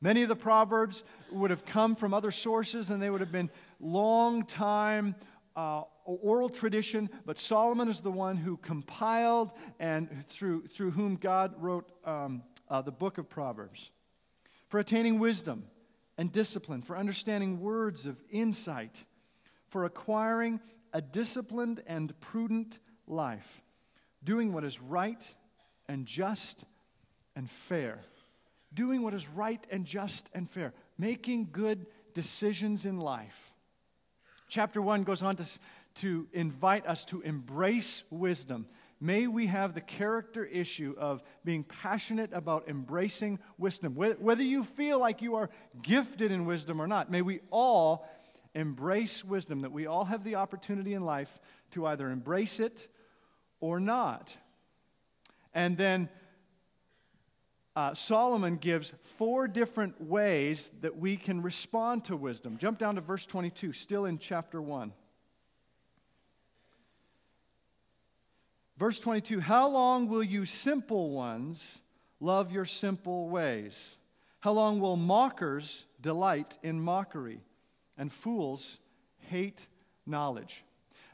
Many 0.00 0.22
of 0.22 0.28
the 0.28 0.36
Proverbs 0.36 1.02
would 1.32 1.50
have 1.50 1.64
come 1.64 1.96
from 1.96 2.14
other 2.14 2.30
sources 2.30 2.90
and 2.90 3.02
they 3.02 3.10
would 3.10 3.20
have 3.20 3.32
been 3.32 3.50
long 3.80 4.44
time 4.44 5.16
uh, 5.56 5.82
oral 6.04 6.48
tradition, 6.48 7.08
but 7.24 7.38
Solomon 7.38 7.88
is 7.88 8.00
the 8.00 8.10
one 8.10 8.36
who 8.36 8.58
compiled 8.58 9.52
and 9.80 10.24
through, 10.28 10.66
through 10.68 10.90
whom 10.92 11.16
God 11.16 11.54
wrote 11.58 11.90
um, 12.04 12.42
uh, 12.68 12.82
the 12.82 12.92
book 12.92 13.18
of 13.18 13.28
Proverbs. 13.28 13.90
For 14.68 14.78
attaining 14.78 15.18
wisdom 15.18 15.64
and 16.18 16.30
discipline, 16.30 16.82
for 16.82 16.96
understanding 16.96 17.60
words 17.60 18.06
of 18.06 18.22
insight, 18.30 19.04
for 19.68 19.84
acquiring 19.84 20.60
a 20.92 21.00
disciplined 21.00 21.82
and 21.86 22.18
prudent 22.20 22.78
life 23.06 23.62
doing 24.26 24.52
what 24.52 24.64
is 24.64 24.82
right 24.82 25.34
and 25.88 26.04
just 26.04 26.64
and 27.34 27.48
fair. 27.48 28.00
Doing 28.74 29.02
what 29.02 29.14
is 29.14 29.26
right 29.28 29.64
and 29.70 29.86
just 29.86 30.28
and 30.34 30.50
fair. 30.50 30.74
Making 30.98 31.48
good 31.52 31.86
decisions 32.12 32.84
in 32.84 32.98
life. 32.98 33.54
Chapter 34.48 34.82
1 34.82 35.04
goes 35.04 35.22
on 35.22 35.36
to, 35.36 35.58
to 35.96 36.26
invite 36.32 36.86
us 36.86 37.04
to 37.06 37.22
embrace 37.22 38.02
wisdom. 38.10 38.66
May 39.00 39.26
we 39.26 39.46
have 39.46 39.74
the 39.74 39.80
character 39.80 40.44
issue 40.44 40.94
of 40.98 41.22
being 41.44 41.62
passionate 41.62 42.32
about 42.32 42.68
embracing 42.68 43.38
wisdom. 43.58 43.94
Whether 43.94 44.42
you 44.42 44.64
feel 44.64 44.98
like 44.98 45.22
you 45.22 45.36
are 45.36 45.50
gifted 45.82 46.32
in 46.32 46.46
wisdom 46.46 46.80
or 46.80 46.86
not, 46.86 47.10
may 47.10 47.22
we 47.22 47.40
all 47.50 48.08
embrace 48.54 49.24
wisdom, 49.24 49.60
that 49.60 49.72
we 49.72 49.86
all 49.86 50.06
have 50.06 50.24
the 50.24 50.36
opportunity 50.36 50.94
in 50.94 51.04
life 51.04 51.38
to 51.72 51.86
either 51.86 52.10
embrace 52.10 52.58
it 52.58 52.88
or 53.66 53.80
not. 53.80 54.36
And 55.52 55.76
then 55.76 56.08
uh, 57.74 57.94
Solomon 57.94 58.56
gives 58.56 58.92
four 59.02 59.48
different 59.48 60.00
ways 60.00 60.70
that 60.82 60.96
we 60.96 61.16
can 61.16 61.42
respond 61.42 62.04
to 62.04 62.16
wisdom. 62.16 62.58
Jump 62.58 62.78
down 62.78 62.94
to 62.94 63.00
verse 63.00 63.26
22, 63.26 63.72
still 63.72 64.04
in 64.04 64.18
chapter 64.18 64.62
1. 64.62 64.92
Verse 68.78 69.00
22 69.00 69.40
How 69.40 69.68
long 69.68 70.08
will 70.08 70.22
you 70.22 70.46
simple 70.46 71.10
ones 71.10 71.82
love 72.20 72.52
your 72.52 72.64
simple 72.64 73.28
ways? 73.28 73.96
How 74.40 74.52
long 74.52 74.78
will 74.78 74.96
mockers 74.96 75.86
delight 76.00 76.56
in 76.62 76.80
mockery 76.80 77.40
and 77.98 78.12
fools 78.12 78.78
hate 79.28 79.66
knowledge? 80.06 80.62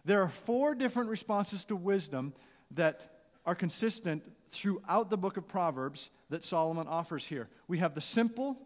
There 0.05 0.23
are 0.23 0.29
four 0.29 0.75
different 0.75 1.11
responses 1.11 1.65
to 1.67 1.77
wisdom 1.77 2.33
that 2.73 3.07
are 3.47 3.55
consistent 3.55 4.25
throughout 4.51 5.11
the 5.11 5.17
book 5.17 5.37
of 5.37 5.49
Proverbs 5.49 6.11
that 6.31 6.45
Solomon 6.45 6.87
offers 6.87 7.27
here. 7.27 7.49
We 7.69 7.79
have 7.79 7.95
the 7.95 8.01
simple. 8.01 8.59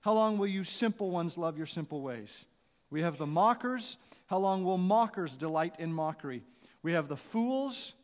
How 0.00 0.12
long 0.12 0.38
will 0.38 0.46
you 0.46 0.64
simple 0.64 1.10
ones 1.10 1.38
love 1.38 1.56
your 1.56 1.66
simple 1.66 2.02
ways? 2.02 2.46
We 2.90 3.02
have 3.02 3.18
the 3.18 3.26
mockers. 3.26 3.96
How 4.26 4.38
long 4.38 4.64
will 4.64 4.78
mockers 4.78 5.36
delight 5.36 5.76
in 5.78 5.92
mockery? 5.92 6.42
We 6.82 6.92
have 6.92 7.08
the 7.08 7.16
fools 7.16 7.94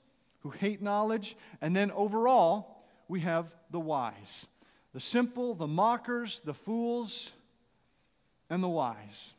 who 0.40 0.50
hate 0.50 0.80
knowledge. 0.80 1.36
And 1.60 1.74
then 1.74 1.90
overall, 1.90 2.84
we 3.08 3.20
have 3.20 3.54
the 3.70 3.80
wise 3.80 4.46
the 4.92 5.00
simple, 5.00 5.54
the 5.54 5.66
mockers, 5.66 6.40
the 6.46 6.54
fools, 6.54 7.34
and 8.48 8.62
the 8.62 8.68
wise. 8.68 9.34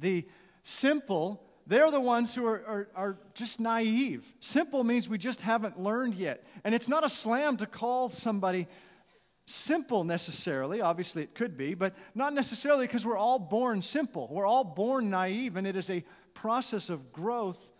The 0.00 0.26
simple, 0.64 1.40
they're 1.70 1.92
the 1.92 2.00
ones 2.00 2.34
who 2.34 2.44
are, 2.46 2.64
are, 2.66 2.88
are, 2.96 3.18
just 3.32 3.60
naive. 3.60 4.34
Simple 4.40 4.82
means 4.82 5.08
we 5.08 5.18
just 5.18 5.40
haven't 5.40 5.78
learned 5.78 6.14
yet. 6.16 6.44
And 6.64 6.74
it's 6.74 6.88
not 6.88 7.04
a 7.04 7.08
slam 7.08 7.56
to 7.58 7.66
call 7.66 8.08
somebody 8.08 8.66
simple 9.46 10.02
necessarily. 10.02 10.80
Obviously, 10.80 11.22
it 11.22 11.32
could 11.32 11.56
be, 11.56 11.74
but 11.74 11.94
not 12.12 12.34
necessarily 12.34 12.88
because 12.88 13.06
we're 13.06 13.16
all 13.16 13.38
born 13.38 13.82
simple. 13.82 14.26
We're 14.32 14.48
all 14.48 14.64
born 14.64 15.10
naive, 15.10 15.54
and 15.54 15.64
it 15.64 15.76
is 15.76 15.90
a 15.90 16.04
process 16.34 16.90
of 16.90 17.12
growth 17.12 17.70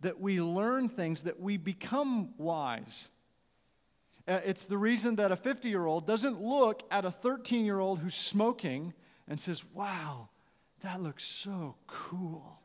that 0.00 0.20
we 0.20 0.40
learn 0.40 0.88
things, 0.88 1.22
that 1.22 1.38
we 1.38 1.56
become 1.56 2.34
wise. 2.38 3.10
Uh, 4.26 4.40
it's 4.44 4.66
the 4.66 4.76
reason 4.76 5.14
that 5.16 5.30
a 5.30 5.36
50 5.36 5.68
year 5.68 5.86
old 5.86 6.04
doesn't 6.04 6.42
look 6.42 6.82
at 6.90 7.04
a 7.04 7.12
13 7.12 7.64
year 7.64 7.78
old 7.78 8.00
who's 8.00 8.16
smoking 8.16 8.92
and 9.28 9.38
says, 9.38 9.64
Wow, 9.72 10.30
that 10.82 11.00
looks 11.00 11.22
so 11.22 11.76
cool. 11.86 12.55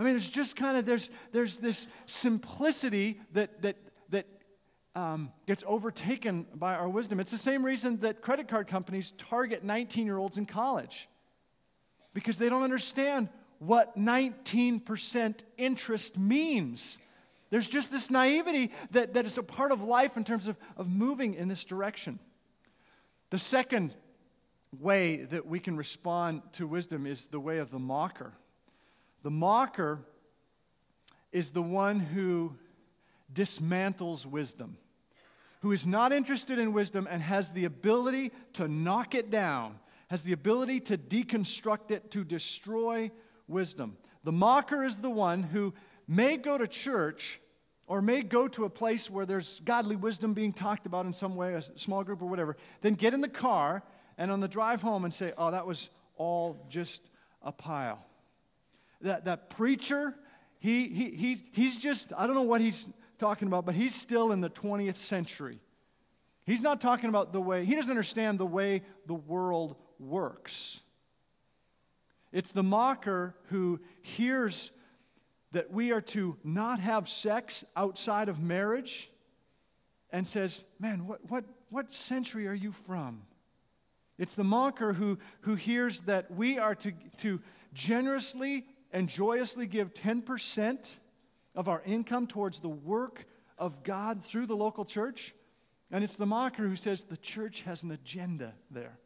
I 0.00 0.02
mean, 0.02 0.14
there's 0.14 0.30
just 0.30 0.56
kind 0.56 0.78
of 0.78 0.86
there's 0.86 1.10
there's 1.30 1.58
this 1.58 1.86
simplicity 2.06 3.20
that 3.34 3.60
that 3.60 3.76
that 4.08 4.26
um, 4.94 5.30
gets 5.46 5.62
overtaken 5.66 6.46
by 6.54 6.74
our 6.74 6.88
wisdom. 6.88 7.20
It's 7.20 7.30
the 7.30 7.36
same 7.36 7.62
reason 7.62 7.98
that 7.98 8.22
credit 8.22 8.48
card 8.48 8.66
companies 8.66 9.12
target 9.18 9.62
19 9.62 10.06
year 10.06 10.16
olds 10.16 10.38
in 10.38 10.46
college 10.46 11.06
because 12.14 12.38
they 12.38 12.48
don't 12.48 12.62
understand 12.62 13.28
what 13.58 13.98
19% 13.98 15.44
interest 15.58 16.18
means. 16.18 16.98
There's 17.50 17.68
just 17.68 17.92
this 17.92 18.10
naivety 18.10 18.72
that, 18.92 19.12
that 19.12 19.26
is 19.26 19.36
a 19.36 19.42
part 19.42 19.70
of 19.70 19.82
life 19.82 20.16
in 20.16 20.24
terms 20.24 20.48
of, 20.48 20.56
of 20.78 20.88
moving 20.88 21.34
in 21.34 21.48
this 21.48 21.62
direction. 21.62 22.20
The 23.28 23.38
second 23.38 23.94
way 24.78 25.24
that 25.24 25.44
we 25.44 25.60
can 25.60 25.76
respond 25.76 26.40
to 26.52 26.66
wisdom 26.66 27.06
is 27.06 27.26
the 27.26 27.40
way 27.40 27.58
of 27.58 27.70
the 27.70 27.78
mocker. 27.78 28.32
The 29.22 29.30
mocker 29.30 30.00
is 31.32 31.50
the 31.50 31.62
one 31.62 32.00
who 32.00 32.54
dismantles 33.32 34.26
wisdom, 34.26 34.76
who 35.60 35.72
is 35.72 35.86
not 35.86 36.12
interested 36.12 36.58
in 36.58 36.72
wisdom 36.72 37.06
and 37.10 37.22
has 37.22 37.52
the 37.52 37.64
ability 37.64 38.32
to 38.54 38.66
knock 38.66 39.14
it 39.14 39.30
down, 39.30 39.78
has 40.08 40.24
the 40.24 40.32
ability 40.32 40.80
to 40.80 40.98
deconstruct 40.98 41.90
it, 41.90 42.10
to 42.10 42.24
destroy 42.24 43.10
wisdom. 43.46 43.96
The 44.24 44.32
mocker 44.32 44.84
is 44.84 44.96
the 44.96 45.10
one 45.10 45.42
who 45.42 45.74
may 46.08 46.36
go 46.36 46.58
to 46.58 46.66
church 46.66 47.40
or 47.86 48.02
may 48.02 48.22
go 48.22 48.48
to 48.48 48.64
a 48.64 48.70
place 48.70 49.10
where 49.10 49.26
there's 49.26 49.60
godly 49.64 49.96
wisdom 49.96 50.34
being 50.34 50.52
talked 50.52 50.86
about 50.86 51.06
in 51.06 51.12
some 51.12 51.36
way, 51.36 51.54
a 51.54 51.62
small 51.76 52.04
group 52.04 52.22
or 52.22 52.26
whatever, 52.26 52.56
then 52.80 52.94
get 52.94 53.14
in 53.14 53.20
the 53.20 53.28
car 53.28 53.82
and 54.16 54.30
on 54.30 54.40
the 54.40 54.48
drive 54.48 54.82
home 54.82 55.04
and 55.04 55.12
say, 55.12 55.32
oh, 55.36 55.50
that 55.50 55.66
was 55.66 55.90
all 56.16 56.66
just 56.68 57.10
a 57.42 57.52
pile. 57.52 58.04
That, 59.02 59.24
that 59.24 59.50
preacher, 59.50 60.14
he, 60.58 60.88
he, 60.88 61.10
he, 61.10 61.42
he's 61.52 61.76
just, 61.76 62.12
I 62.16 62.26
don't 62.26 62.36
know 62.36 62.42
what 62.42 62.60
he's 62.60 62.86
talking 63.18 63.48
about, 63.48 63.66
but 63.66 63.74
he's 63.74 63.94
still 63.94 64.32
in 64.32 64.40
the 64.40 64.50
20th 64.50 64.96
century. 64.96 65.60
He's 66.44 66.62
not 66.62 66.80
talking 66.80 67.08
about 67.08 67.32
the 67.32 67.40
way, 67.40 67.64
he 67.64 67.74
doesn't 67.74 67.90
understand 67.90 68.38
the 68.38 68.46
way 68.46 68.82
the 69.06 69.14
world 69.14 69.76
works. 69.98 70.80
It's 72.32 72.52
the 72.52 72.62
mocker 72.62 73.34
who 73.46 73.80
hears 74.02 74.70
that 75.52 75.72
we 75.72 75.92
are 75.92 76.00
to 76.00 76.36
not 76.44 76.78
have 76.80 77.08
sex 77.08 77.64
outside 77.76 78.28
of 78.28 78.40
marriage 78.40 79.10
and 80.10 80.26
says, 80.26 80.64
Man, 80.78 81.06
what, 81.06 81.20
what, 81.28 81.44
what 81.70 81.90
century 81.90 82.46
are 82.46 82.54
you 82.54 82.72
from? 82.72 83.22
It's 84.18 84.34
the 84.34 84.44
mocker 84.44 84.92
who, 84.92 85.18
who 85.42 85.54
hears 85.54 86.02
that 86.02 86.30
we 86.30 86.58
are 86.58 86.74
to, 86.76 86.92
to 87.18 87.40
generously 87.72 88.66
and 88.92 89.08
joyously 89.08 89.66
give 89.66 89.94
10% 89.94 90.96
of 91.54 91.68
our 91.68 91.82
income 91.84 92.26
towards 92.26 92.60
the 92.60 92.68
work 92.68 93.26
of 93.58 93.82
God 93.82 94.24
through 94.24 94.46
the 94.46 94.56
local 94.56 94.84
church. 94.84 95.34
And 95.90 96.04
it's 96.04 96.16
the 96.16 96.26
mocker 96.26 96.66
who 96.66 96.76
says 96.76 97.04
the 97.04 97.16
church 97.16 97.62
has 97.62 97.82
an 97.82 97.90
agenda 97.90 98.54
there. 98.70 98.98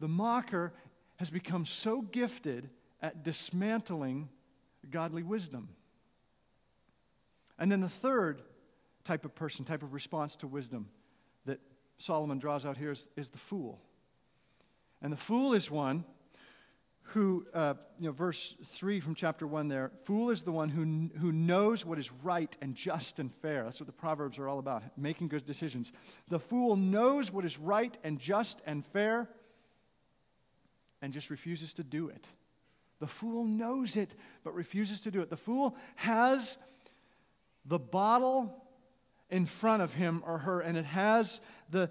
The 0.00 0.08
mocker 0.08 0.72
has 1.16 1.30
become 1.30 1.64
so 1.64 2.02
gifted 2.02 2.68
at 3.00 3.24
dismantling 3.24 4.28
godly 4.90 5.22
wisdom. 5.22 5.68
And 7.58 7.70
then 7.70 7.80
the 7.80 7.88
third 7.88 8.42
type 9.04 9.24
of 9.24 9.34
person, 9.34 9.64
type 9.64 9.82
of 9.82 9.92
response 9.92 10.36
to 10.36 10.46
wisdom 10.46 10.88
that 11.44 11.60
Solomon 11.98 12.38
draws 12.38 12.66
out 12.66 12.76
here 12.76 12.90
is, 12.90 13.08
is 13.16 13.30
the 13.30 13.38
fool. 13.38 13.80
And 15.00 15.12
the 15.12 15.16
fool 15.16 15.52
is 15.52 15.70
one 15.70 16.04
who, 17.02 17.46
uh, 17.52 17.74
you 17.98 18.06
know, 18.06 18.12
verse 18.12 18.56
3 18.64 19.00
from 19.00 19.14
chapter 19.14 19.46
1 19.46 19.68
there, 19.68 19.90
fool 20.04 20.30
is 20.30 20.42
the 20.42 20.52
one 20.52 20.68
who, 20.68 21.10
who 21.18 21.32
knows 21.32 21.84
what 21.84 21.98
is 21.98 22.10
right 22.22 22.56
and 22.62 22.74
just 22.74 23.18
and 23.18 23.32
fair. 23.34 23.64
That's 23.64 23.80
what 23.80 23.86
the 23.86 23.92
Proverbs 23.92 24.38
are 24.38 24.48
all 24.48 24.58
about, 24.58 24.82
making 24.96 25.28
good 25.28 25.44
decisions. 25.44 25.92
The 26.28 26.38
fool 26.38 26.76
knows 26.76 27.30
what 27.30 27.44
is 27.44 27.58
right 27.58 27.96
and 28.02 28.18
just 28.18 28.62
and 28.66 28.84
fair 28.84 29.28
and 31.02 31.12
just 31.12 31.28
refuses 31.28 31.74
to 31.74 31.82
do 31.82 32.08
it. 32.08 32.28
The 33.00 33.08
fool 33.08 33.44
knows 33.44 33.96
it, 33.96 34.14
but 34.44 34.54
refuses 34.54 35.00
to 35.02 35.10
do 35.10 35.20
it. 35.20 35.28
The 35.28 35.36
fool 35.36 35.76
has 35.96 36.56
the 37.64 37.78
bottle 37.78 38.64
in 39.28 39.44
front 39.46 39.82
of 39.82 39.94
him 39.94 40.22
or 40.24 40.38
her, 40.38 40.60
and 40.60 40.78
it 40.78 40.84
has 40.84 41.40
the, 41.70 41.90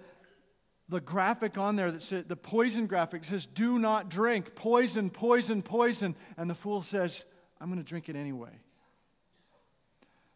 the 0.91 0.99
graphic 0.99 1.57
on 1.57 1.77
there 1.77 1.89
that 1.89 2.03
says, 2.03 2.25
the 2.27 2.35
poison 2.35 2.85
graphic 2.85 3.23
says, 3.23 3.45
do 3.45 3.79
not 3.79 4.09
drink, 4.09 4.55
poison, 4.55 5.09
poison, 5.09 5.61
poison. 5.61 6.15
And 6.35 6.49
the 6.49 6.53
fool 6.53 6.81
says, 6.81 7.25
I'm 7.61 7.69
going 7.69 7.79
to 7.79 7.87
drink 7.87 8.09
it 8.09 8.17
anyway. 8.17 8.51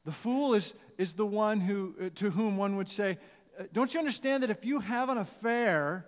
The 0.05 0.13
fool 0.13 0.53
is, 0.53 0.73
is 0.97 1.15
the 1.15 1.25
one 1.25 1.59
who, 1.59 1.95
uh, 2.01 2.09
to 2.15 2.29
whom 2.29 2.55
one 2.55 2.77
would 2.77 2.87
say, 2.87 3.17
uh, 3.59 3.63
Don't 3.73 3.93
you 3.93 3.99
understand 3.99 4.43
that 4.43 4.49
if 4.49 4.63
you 4.63 4.79
have 4.79 5.09
an 5.09 5.17
affair, 5.17 6.07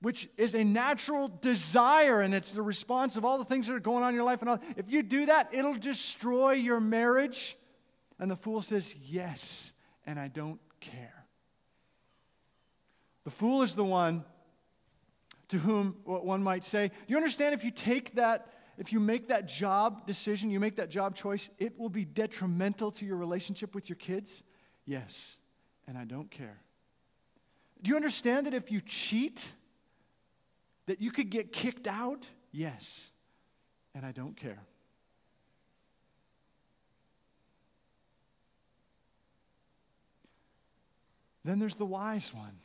which 0.00 0.28
is 0.38 0.54
a 0.54 0.64
natural 0.64 1.28
desire 1.28 2.22
and 2.22 2.34
it's 2.34 2.52
the 2.52 2.62
response 2.62 3.16
of 3.16 3.24
all 3.26 3.36
the 3.36 3.44
things 3.44 3.66
that 3.66 3.74
are 3.74 3.80
going 3.80 4.02
on 4.02 4.10
in 4.10 4.14
your 4.14 4.24
life 4.24 4.40
and 4.40 4.48
all. 4.48 4.60
If 4.76 4.90
you 4.90 5.02
do 5.02 5.26
that, 5.26 5.52
it'll 5.52 5.74
destroy 5.74 6.52
your 6.52 6.80
marriage. 6.80 7.58
And 8.18 8.30
the 8.30 8.36
fool 8.36 8.62
says, 8.62 8.94
Yes, 9.06 9.74
and 10.06 10.18
I 10.18 10.28
don't 10.28 10.60
care. 10.80 11.23
The 13.24 13.30
fool 13.30 13.62
is 13.62 13.74
the 13.74 13.84
one 13.84 14.24
to 15.48 15.58
whom 15.58 15.96
what 16.04 16.24
one 16.24 16.42
might 16.42 16.64
say, 16.64 16.88
Do 16.88 16.94
You 17.08 17.16
understand 17.16 17.54
if 17.54 17.64
you 17.64 17.70
take 17.70 18.14
that, 18.14 18.48
if 18.78 18.92
you 18.92 19.00
make 19.00 19.28
that 19.28 19.46
job 19.46 20.06
decision, 20.06 20.50
you 20.50 20.60
make 20.60 20.76
that 20.76 20.90
job 20.90 21.14
choice, 21.14 21.50
it 21.58 21.78
will 21.78 21.88
be 21.88 22.04
detrimental 22.04 22.90
to 22.92 23.04
your 23.04 23.16
relationship 23.16 23.74
with 23.74 23.88
your 23.88 23.96
kids? 23.96 24.42
Yes, 24.86 25.36
and 25.86 25.96
I 25.96 26.04
don't 26.04 26.30
care. 26.30 26.60
Do 27.82 27.90
you 27.90 27.96
understand 27.96 28.46
that 28.46 28.54
if 28.54 28.70
you 28.70 28.80
cheat, 28.80 29.52
that 30.86 31.00
you 31.00 31.10
could 31.10 31.30
get 31.30 31.52
kicked 31.52 31.86
out? 31.86 32.26
Yes. 32.52 33.10
And 33.94 34.04
I 34.04 34.12
don't 34.12 34.36
care. 34.36 34.58
Then 41.44 41.58
there's 41.58 41.74
the 41.74 41.84
wise 41.84 42.32
one. 42.32 42.58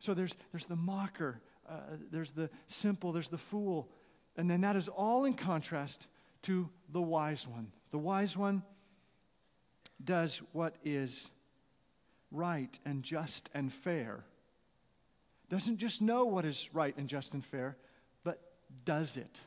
So 0.00 0.14
there's, 0.14 0.34
there's 0.52 0.66
the 0.66 0.76
mocker, 0.76 1.40
uh, 1.68 1.78
there's 2.10 2.32
the 2.32 2.50
simple, 2.66 3.12
there's 3.12 3.28
the 3.28 3.38
fool. 3.38 3.88
And 4.36 4.50
then 4.50 4.62
that 4.62 4.76
is 4.76 4.88
all 4.88 5.24
in 5.24 5.34
contrast 5.34 6.06
to 6.42 6.68
the 6.90 7.02
wise 7.02 7.46
one. 7.46 7.70
The 7.90 7.98
wise 7.98 8.36
one 8.36 8.62
does 10.02 10.42
what 10.52 10.76
is 10.84 11.30
right 12.32 12.78
and 12.84 13.02
just 13.02 13.50
and 13.54 13.72
fair 13.72 14.24
doesn't 15.50 15.78
just 15.78 16.00
know 16.00 16.24
what 16.24 16.44
is 16.44 16.70
right 16.72 16.96
and 16.96 17.08
just 17.08 17.34
and 17.34 17.44
fair, 17.44 17.76
but 18.22 18.40
does 18.84 19.16
it. 19.16 19.40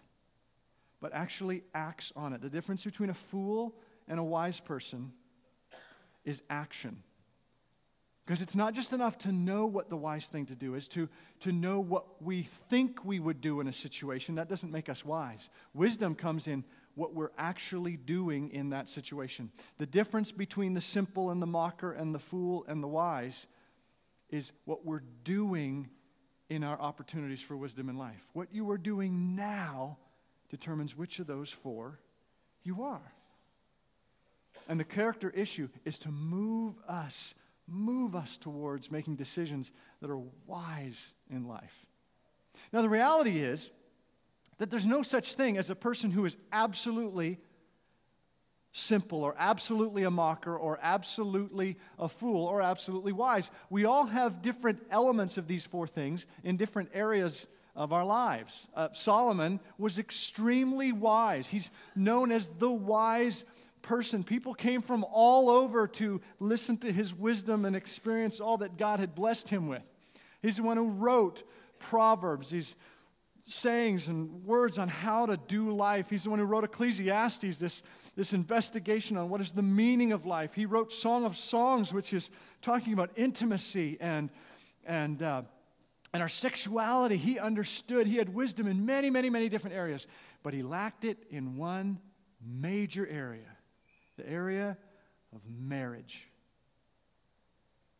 But 1.00 1.14
actually 1.14 1.64
acts 1.74 2.12
on 2.16 2.34
it. 2.34 2.42
The 2.42 2.50
difference 2.50 2.84
between 2.84 3.10
a 3.10 3.14
fool 3.14 3.74
and 4.08 4.20
a 4.20 4.24
wise 4.24 4.60
person 4.60 5.14
is 6.26 6.44
action. 6.50 7.02
Because 8.26 8.42
it's 8.42 8.56
not 8.56 8.74
just 8.74 8.94
enough 8.94 9.18
to 9.20 9.34
know 9.34 9.66
what 9.66 9.90
the 9.90 9.98
wise 9.98 10.30
thing 10.30 10.46
to 10.46 10.56
do 10.56 10.76
is, 10.76 10.88
to, 10.90 11.10
to 11.42 11.52
know 11.52 11.80
what 11.82 12.22
we 12.22 12.44
think 12.44 13.04
we 13.04 13.20
would 13.20 13.42
do 13.42 13.60
in 13.60 13.68
a 13.68 13.74
situation. 13.74 14.36
That 14.36 14.48
doesn't 14.48 14.72
make 14.72 14.88
us 14.88 15.04
wise. 15.04 15.50
Wisdom 15.74 16.16
comes 16.16 16.48
in 16.48 16.64
what 16.96 17.14
we're 17.14 17.32
actually 17.38 17.98
doing 17.98 18.50
in 18.52 18.70
that 18.70 18.88
situation. 18.88 19.52
The 19.78 19.86
difference 19.86 20.32
between 20.32 20.74
the 20.74 20.82
simple 20.82 21.32
and 21.32 21.42
the 21.42 21.48
mocker 21.48 21.92
and 21.92 22.16
the 22.16 22.20
fool 22.20 22.64
and 22.68 22.82
the 22.82 22.88
wise 22.88 23.48
is 24.30 24.52
what 24.66 24.86
we're 24.86 25.04
doing 25.24 25.90
in 26.50 26.64
our 26.64 26.80
opportunities 26.80 27.42
for 27.42 27.58
wisdom 27.58 27.90
in 27.90 27.98
life. 27.98 28.26
What 28.34 28.54
you 28.54 28.70
are 28.72 28.78
doing 28.78 29.36
now 29.36 29.98
determines 30.50 30.96
which 30.96 31.20
of 31.20 31.28
those 31.28 31.50
four 31.50 32.00
you 32.64 32.84
are. 32.84 33.14
And 34.70 34.80
the 34.80 34.86
character 34.86 35.30
issue 35.32 35.70
is 35.84 36.00
to 36.00 36.10
move 36.10 36.76
us, 36.88 37.36
move 37.68 38.16
us 38.16 38.38
towards 38.38 38.92
making 38.92 39.16
decisions 39.16 39.72
that 40.02 40.10
are 40.10 40.22
wise 40.46 41.14
in 41.30 41.48
life. 41.48 41.86
Now, 42.72 42.82
the 42.82 42.90
reality 42.90 43.40
is 43.40 43.72
that 44.58 44.70
there's 44.70 44.86
no 44.86 45.04
such 45.04 45.36
thing 45.36 45.58
as 45.58 45.70
a 45.70 45.76
person 45.76 46.12
who 46.12 46.26
is 46.26 46.38
absolutely 46.52 47.40
simple 48.72 49.24
or 49.24 49.36
absolutely 49.38 50.04
a 50.04 50.12
mocker 50.12 50.56
or 50.56 50.80
absolutely 50.82 51.78
a 52.00 52.10
fool 52.10 52.46
or 52.46 52.62
absolutely 52.62 53.12
wise. 53.12 53.52
We 53.70 53.86
all 53.86 54.08
have 54.08 54.42
different 54.42 54.86
elements 54.90 55.38
of 55.38 55.48
these 55.48 55.66
four 55.66 55.88
things 55.88 56.26
in 56.44 56.58
different 56.58 56.90
areas 56.94 57.48
of 57.76 57.94
our 57.94 58.06
lives. 58.06 58.68
Uh, 58.76 58.90
Solomon 58.94 59.60
was 59.78 60.00
extremely 60.00 60.92
wise. 60.92 61.48
He's 61.48 61.72
known 61.96 62.32
as 62.32 62.48
the 62.48 62.72
wise 62.72 63.46
person. 63.84 64.24
People 64.24 64.56
came 64.56 64.82
from 64.82 65.06
all 65.12 65.50
over 65.50 65.88
to 65.88 66.20
listen 66.40 66.78
to 66.78 66.92
his 66.92 67.14
wisdom 67.14 67.66
and 67.66 67.76
experience 67.76 68.40
all 68.40 68.58
that 68.58 68.78
God 68.78 69.00
had 69.00 69.14
blessed 69.14 69.50
him 69.50 69.68
with. 69.68 69.84
He's 70.42 70.58
the 70.58 70.64
one 70.64 70.78
who 70.78 70.90
wrote 70.90 71.44
Proverbs, 71.78 72.50
these 72.50 72.76
sayings 73.46 74.08
and 74.08 74.46
words 74.46 74.78
on 74.78 74.88
how 74.88 75.26
to 75.26 75.38
do 75.48 75.72
life. 75.72 76.10
He's 76.10 76.24
the 76.24 76.30
one 76.30 76.40
who 76.40 76.46
wrote 76.46 76.64
Ecclesiastes, 76.64 77.60
this, 77.60 77.84
this 78.16 78.34
investigation 78.34 79.18
on 79.18 79.30
what 79.30 79.42
is 79.42 79.52
the 79.52 79.62
meaning 79.62 80.14
of 80.14 80.26
life. 80.26 80.54
He 80.54 80.66
wrote 80.66 80.94
Song 80.94 81.26
of 81.26 81.38
Songs, 81.38 81.94
which 81.94 82.14
is 82.14 82.32
talking 82.62 82.94
about 82.94 83.12
intimacy 83.18 83.98
and, 84.00 84.30
and, 84.86 85.22
uh, 85.22 85.42
and 86.14 86.24
our 86.24 86.30
sexuality. 86.30 87.18
He 87.18 87.38
understood. 87.38 88.08
He 88.08 88.16
had 88.16 88.34
wisdom 88.34 88.66
in 88.66 88.86
many, 88.86 89.10
many, 89.10 89.30
many 89.30 89.50
different 89.50 89.76
areas, 89.76 90.08
but 90.42 90.54
he 90.54 90.64
lacked 90.64 91.04
it 91.04 91.18
in 91.30 91.58
one 91.58 92.00
major 92.42 93.06
area 93.08 93.58
the 94.18 94.30
area 94.30 94.78
of 95.34 95.42
marriage. 95.48 96.28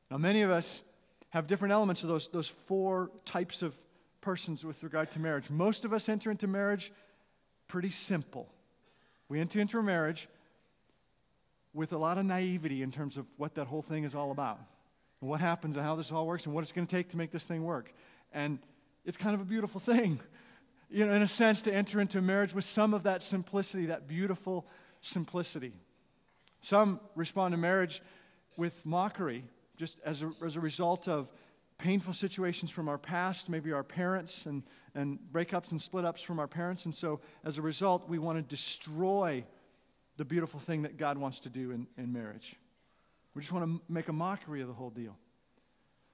Now, 0.10 0.18
many 0.18 0.42
of 0.42 0.52
us 0.52 0.84
have 1.30 1.48
different 1.48 1.72
elements 1.72 2.04
of 2.04 2.10
those, 2.10 2.28
those 2.28 2.48
four 2.48 3.10
types 3.26 3.64
of 3.64 3.76
persons 4.22 4.64
with 4.64 4.84
regard 4.84 5.12
to 5.12 5.20
marriage. 5.20 5.50
Most 5.50 5.86
of 5.86 5.94
us 5.94 6.08
enter 6.08 6.30
into 6.30 6.48
marriage 6.48 6.92
pretty 7.68 7.90
simple. 7.90 8.48
We 9.30 9.40
enter 9.40 9.60
into 9.60 9.80
a 9.80 9.84
marriage 9.84 10.30
with 11.74 11.92
a 11.92 11.98
lot 11.98 12.18
of 12.18 12.26
naivety 12.26 12.84
in 12.84 12.92
terms 12.92 13.18
of 13.18 13.26
what 13.38 13.56
that 13.56 13.66
whole 13.66 13.82
thing 13.82 14.04
is 14.04 14.14
all 14.14 14.32
about, 14.32 14.60
and 15.22 15.30
what 15.30 15.42
happens, 15.42 15.76
and 15.76 15.84
how 15.84 15.96
this 15.96 16.12
all 16.12 16.28
works, 16.28 16.46
and 16.46 16.54
what 16.54 16.62
it's 16.62 16.72
going 16.72 16.86
to 16.86 16.96
take 16.96 17.10
to 17.10 17.18
make 17.18 17.32
this 17.32 17.46
thing 17.46 17.64
work. 17.64 17.92
And 18.32 18.60
it's 19.06 19.18
kind 19.18 19.34
of 19.34 19.42
a 19.42 19.46
beautiful 19.46 19.80
thing, 19.80 20.20
you 20.92 21.06
know, 21.06 21.14
in 21.14 21.24
a 21.24 21.28
sense, 21.28 21.64
to 21.64 21.74
enter 21.74 22.00
into 22.00 22.22
marriage 22.22 22.54
with 22.54 22.66
some 22.66 22.94
of 22.94 23.04
that 23.04 23.24
simplicity, 23.24 23.88
that 23.88 24.08
beautiful 24.08 24.68
simplicity. 25.02 25.74
Some 26.64 27.02
respond 27.16 27.52
to 27.52 27.58
marriage 27.58 28.02
with 28.56 28.86
mockery, 28.86 29.44
just 29.76 30.00
as 30.06 30.24
a, 30.24 30.32
as 30.44 30.56
a 30.56 30.62
result 30.62 31.10
of 31.10 31.30
painful 31.78 32.14
situations 32.14 32.72
from 32.72 32.88
our 32.88 32.98
past, 32.98 33.50
maybe 33.50 33.74
our 33.74 33.84
parents, 33.84 34.46
and, 34.46 34.64
and 34.96 35.20
breakups 35.32 35.72
and 35.72 35.82
split 35.82 36.06
ups 36.06 36.22
from 36.22 36.40
our 36.40 36.48
parents. 36.48 36.86
And 36.86 36.96
so, 36.96 37.20
as 37.44 37.58
a 37.58 37.62
result, 37.62 38.08
we 38.08 38.18
want 38.18 38.38
to 38.38 38.42
destroy 38.42 39.44
the 40.16 40.24
beautiful 40.24 40.58
thing 40.58 40.84
that 40.84 40.96
God 40.96 41.18
wants 41.18 41.42
to 41.42 41.50
do 41.50 41.72
in, 41.72 41.86
in 41.98 42.14
marriage. 42.14 42.56
We 43.36 43.42
just 43.42 43.52
want 43.52 43.66
to 43.66 43.82
make 43.92 44.08
a 44.08 44.14
mockery 44.14 44.62
of 44.62 44.70
the 44.70 44.74
whole 44.74 44.90
deal. 44.90 45.18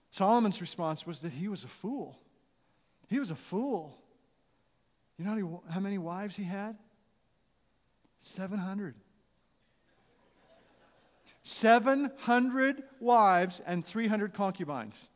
Solomon's 0.10 0.62
response 0.62 1.06
was 1.06 1.22
that 1.22 1.34
he 1.34 1.48
was 1.48 1.64
a 1.64 1.68
fool. 1.68 2.18
He 3.08 3.20
was 3.20 3.30
a 3.30 3.36
fool. 3.36 3.96
You 5.20 5.26
know 5.26 5.62
how 5.70 5.80
many 5.80 6.00
wives 6.00 6.36
he 6.36 6.44
had? 6.44 6.76
700. 8.22 8.96
700 11.44 12.84
wives 13.00 13.62
and 13.66 13.86
300 13.86 14.34
concubines. 14.34 15.10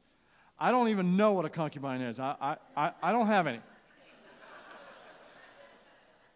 I 0.59 0.71
don't 0.71 0.89
even 0.89 1.17
know 1.17 1.33
what 1.33 1.45
a 1.45 1.49
concubine 1.49 2.01
is. 2.01 2.19
I, 2.19 2.57
I, 2.75 2.91
I, 3.01 3.11
don't 3.11 3.27
have 3.27 3.47
any. 3.47 3.59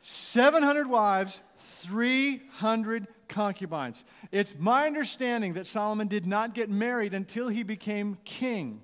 700 0.02 0.90
wives, 0.90 1.42
300 1.60 3.08
concubines. 3.28 4.06
It's 4.32 4.56
my 4.58 4.86
understanding 4.86 5.54
that 5.54 5.68
Solomon 5.68 6.08
did 6.08 6.26
not 6.26 6.54
get 6.54 6.70
married 6.70 7.14
until 7.14 7.48
he 7.48 7.64
became 7.64 8.18
king. 8.26 8.82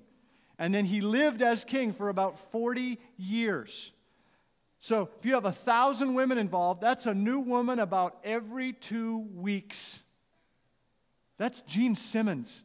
And 0.59 0.73
then 0.73 0.85
he 0.85 1.01
lived 1.01 1.41
as 1.41 1.65
king 1.65 1.93
for 1.93 2.09
about 2.09 2.39
40 2.51 2.99
years. 3.17 3.91
So 4.79 5.09
if 5.17 5.25
you 5.25 5.33
have 5.33 5.45
a 5.45 5.51
thousand 5.51 6.13
women 6.13 6.37
involved, 6.37 6.81
that's 6.81 7.05
a 7.05 7.13
new 7.13 7.39
woman 7.39 7.79
about 7.79 8.17
every 8.23 8.73
two 8.73 9.27
weeks. 9.33 10.03
That's 11.43 11.59
Gene 11.59 11.93
Simmons. 11.93 12.63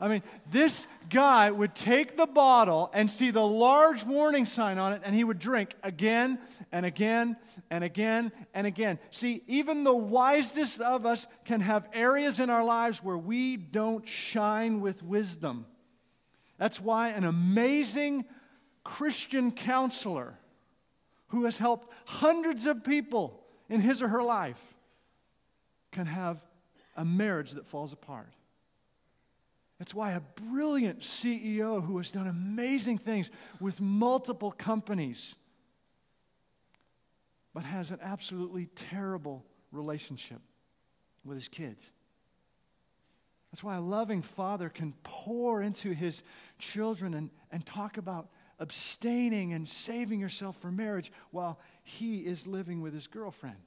I 0.00 0.08
mean, 0.08 0.24
this 0.50 0.88
guy 1.10 1.48
would 1.52 1.76
take 1.76 2.16
the 2.16 2.26
bottle 2.26 2.90
and 2.92 3.08
see 3.08 3.30
the 3.30 3.46
large 3.46 4.04
warning 4.04 4.46
sign 4.46 4.78
on 4.78 4.94
it, 4.94 5.02
and 5.04 5.14
he 5.14 5.22
would 5.22 5.38
drink 5.38 5.76
again 5.84 6.40
and 6.72 6.84
again 6.84 7.36
and 7.70 7.84
again 7.84 8.32
and 8.52 8.66
again. 8.66 8.98
See, 9.12 9.42
even 9.46 9.84
the 9.84 9.94
wisest 9.94 10.80
of 10.80 11.06
us 11.06 11.28
can 11.44 11.60
have 11.60 11.88
areas 11.92 12.40
in 12.40 12.50
our 12.50 12.64
lives 12.64 13.04
where 13.04 13.16
we 13.16 13.56
don't 13.56 14.08
shine 14.08 14.80
with 14.80 15.00
wisdom. 15.04 15.64
That's 16.56 16.80
why 16.80 17.10
an 17.10 17.22
amazing 17.22 18.24
Christian 18.82 19.52
counselor 19.52 20.36
who 21.28 21.44
has 21.44 21.58
helped 21.58 21.92
hundreds 22.06 22.66
of 22.66 22.82
people 22.82 23.44
in 23.68 23.78
his 23.78 24.02
or 24.02 24.08
her 24.08 24.24
life 24.24 24.74
can 25.92 26.06
have 26.06 26.44
a 26.98 27.04
marriage 27.04 27.52
that 27.52 27.66
falls 27.66 27.94
apart. 27.94 28.34
That's 29.78 29.94
why 29.94 30.10
a 30.10 30.20
brilliant 30.20 31.00
CEO 31.00 31.82
who 31.82 31.96
has 31.98 32.10
done 32.10 32.26
amazing 32.26 32.98
things 32.98 33.30
with 33.60 33.80
multiple 33.80 34.50
companies, 34.50 35.36
but 37.54 37.62
has 37.62 37.92
an 37.92 38.00
absolutely 38.02 38.66
terrible 38.66 39.46
relationship 39.70 40.40
with 41.24 41.36
his 41.36 41.46
kids. 41.46 41.92
That's 43.52 43.62
why 43.62 43.76
a 43.76 43.80
loving 43.80 44.20
father 44.20 44.68
can 44.68 44.94
pour 45.04 45.62
into 45.62 45.92
his 45.92 46.24
children 46.58 47.14
and, 47.14 47.30
and 47.52 47.64
talk 47.64 47.96
about 47.96 48.28
abstaining 48.58 49.52
and 49.52 49.66
saving 49.66 50.18
yourself 50.18 50.56
for 50.56 50.72
marriage 50.72 51.12
while 51.30 51.60
he 51.84 52.18
is 52.18 52.48
living 52.48 52.80
with 52.80 52.92
his 52.92 53.06
girlfriend. 53.06 53.58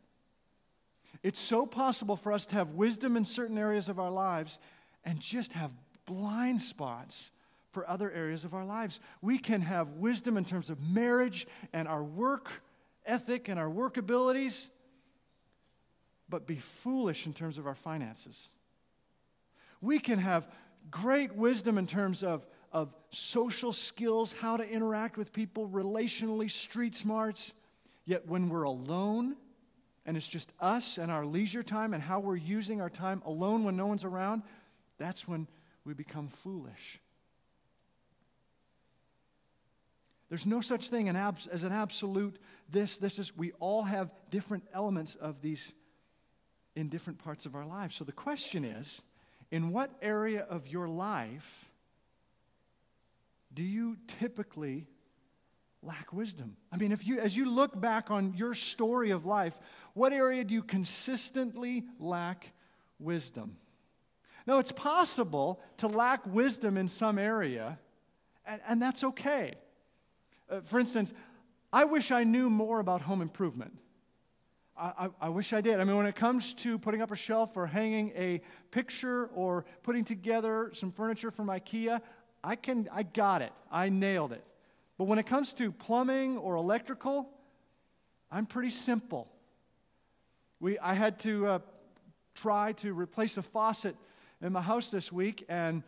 It's 1.24 1.40
so 1.40 1.66
possible 1.66 2.16
for 2.16 2.32
us 2.32 2.46
to 2.48 2.56
have 2.56 2.72
wisdom 2.72 3.16
in 3.16 3.26
certain 3.26 3.58
areas 3.58 3.90
of 3.90 4.00
our 4.00 4.12
lives 4.12 4.60
and 5.04 5.20
just 5.20 5.54
have 5.54 5.72
blind 6.06 6.62
spots 6.62 7.32
for 7.72 7.90
other 7.90 8.12
areas 8.12 8.44
of 8.44 8.54
our 8.54 8.66
lives. 8.66 9.00
We 9.22 9.38
can 9.38 9.62
have 9.62 9.90
wisdom 9.94 10.38
in 10.38 10.46
terms 10.46 10.70
of 10.70 10.82
marriage 10.82 11.48
and 11.74 11.88
our 11.88 12.04
work 12.04 12.64
ethic 13.06 13.48
and 13.48 13.60
our 13.60 13.70
work 13.70 13.98
abilities, 13.98 14.70
but 16.30 16.46
be 16.46 16.58
foolish 16.58 17.26
in 17.26 17.34
terms 17.34 17.58
of 17.58 17.68
our 17.68 17.76
finances. 17.76 18.50
We 19.80 20.00
can 20.00 20.20
have 20.20 20.48
great 20.90 21.36
wisdom 21.36 21.78
in 21.78 21.88
terms 21.88 22.24
of, 22.24 22.46
of 22.72 22.94
social 23.10 23.74
skills, 23.74 24.34
how 24.34 24.58
to 24.58 24.68
interact 24.68 25.18
with 25.18 25.34
people, 25.34 25.68
relationally, 25.68 26.50
street 26.50 26.94
smarts, 26.94 27.54
yet 28.06 28.28
when 28.28 28.50
we're 28.50 28.64
alone, 28.64 29.36
and 30.06 30.18
it's 30.18 30.28
just 30.28 30.52
us 30.60 30.98
and 30.98 31.12
our 31.12 31.26
leisure 31.26 31.64
time 31.64 31.94
and 31.94 32.02
how 32.02 32.20
we're 32.20 32.36
using 32.36 32.82
our 32.82 32.90
time 32.90 33.22
alone 33.26 33.64
when 33.64 33.78
no 33.78 33.88
one's 33.88 34.04
around, 34.04 34.44
that's 34.98 35.28
when 35.28 35.48
we 35.86 35.94
become 35.94 36.28
foolish. 36.28 37.00
There's 40.30 40.46
no 40.46 40.62
such 40.62 40.90
thing 40.90 41.10
as 41.10 41.64
an 41.64 41.74
absolute 41.74 42.40
this, 42.70 42.98
this 42.98 43.20
is, 43.20 43.36
we 43.36 43.52
all 43.60 43.84
have 43.84 44.10
different 44.30 44.64
elements 44.74 45.16
of 45.16 45.42
these 45.42 45.74
in 46.76 46.88
different 46.88 47.20
parts 47.20 47.46
of 47.46 47.54
our 47.54 47.66
lives. 47.66 47.96
So 47.96 48.06
the 48.06 48.14
question 48.14 48.64
is 48.64 49.02
in 49.52 49.72
what 49.72 49.92
area 50.02 50.46
of 50.50 50.68
your 50.68 50.88
life 50.88 51.70
do 53.54 53.64
you 53.64 53.98
typically 54.08 54.88
lack 55.84 56.14
wisdom? 56.14 56.56
I 56.72 56.78
mean, 56.78 56.92
if 56.92 57.06
you, 57.06 57.20
as 57.20 57.36
you 57.36 57.50
look 57.50 57.80
back 57.80 58.12
on 58.12 58.34
your 58.36 58.54
story 58.54 59.12
of 59.12 59.26
life, 59.26 59.60
what 59.94 60.14
area 60.14 60.44
do 60.44 60.54
you 60.54 60.64
consistently 60.64 61.84
lack 62.00 62.54
wisdom? 63.00 63.58
No, 64.48 64.60
it's 64.60 64.72
possible 64.72 65.62
to 65.78 65.88
lack 65.88 66.26
wisdom 66.26 66.78
in 66.78 66.88
some 66.88 67.18
area, 67.18 67.80
and, 68.46 68.62
and 68.68 68.82
that's 68.82 69.04
okay. 69.04 69.56
Uh, 70.50 70.62
for 70.62 70.80
instance, 70.80 71.14
I 71.72 71.86
wish 71.86 72.12
I 72.12 72.24
knew 72.24 72.50
more 72.50 72.80
about 72.80 73.02
home 73.02 73.22
improvement. 73.22 73.78
I, 74.78 74.94
I, 74.98 75.10
I, 75.22 75.30
wish 75.30 75.54
I 75.54 75.62
did. 75.62 75.80
I 75.80 75.84
mean, 75.84 75.96
when 75.96 76.06
it 76.06 76.16
comes 76.16 76.54
to 76.56 76.80
putting 76.80 77.02
up 77.02 77.12
a 77.12 77.16
shelf 77.16 77.56
or 77.56 77.68
hanging 77.68 78.12
a 78.16 78.42
picture 78.72 79.28
or 79.28 79.66
putting 79.84 80.04
together 80.04 80.72
some 80.74 80.92
furniture 80.92 81.32
from 81.32 81.48
IKEA, 81.48 82.02
I 82.44 82.56
can, 82.56 82.90
I 82.92 83.04
got 83.04 83.42
it. 83.42 83.54
I 83.72 83.90
nailed 83.90 84.34
it. 84.34 84.44
But 85.02 85.08
when 85.08 85.18
it 85.18 85.26
comes 85.26 85.56
to 85.56 85.72
plumbing 85.72 86.38
or 86.38 86.54
electrical, 86.54 87.28
I'm 88.30 88.46
pretty 88.46 88.70
simple. 88.70 89.32
We, 90.60 90.78
I 90.78 90.94
had 90.94 91.18
to 91.22 91.48
uh, 91.48 91.60
try 92.36 92.74
to 92.74 92.94
replace 92.94 93.36
a 93.38 93.42
faucet 93.42 93.96
in 94.44 94.54
my 94.54 94.62
house 94.62 94.92
this 94.92 95.12
week, 95.12 95.44
and, 95.50 95.82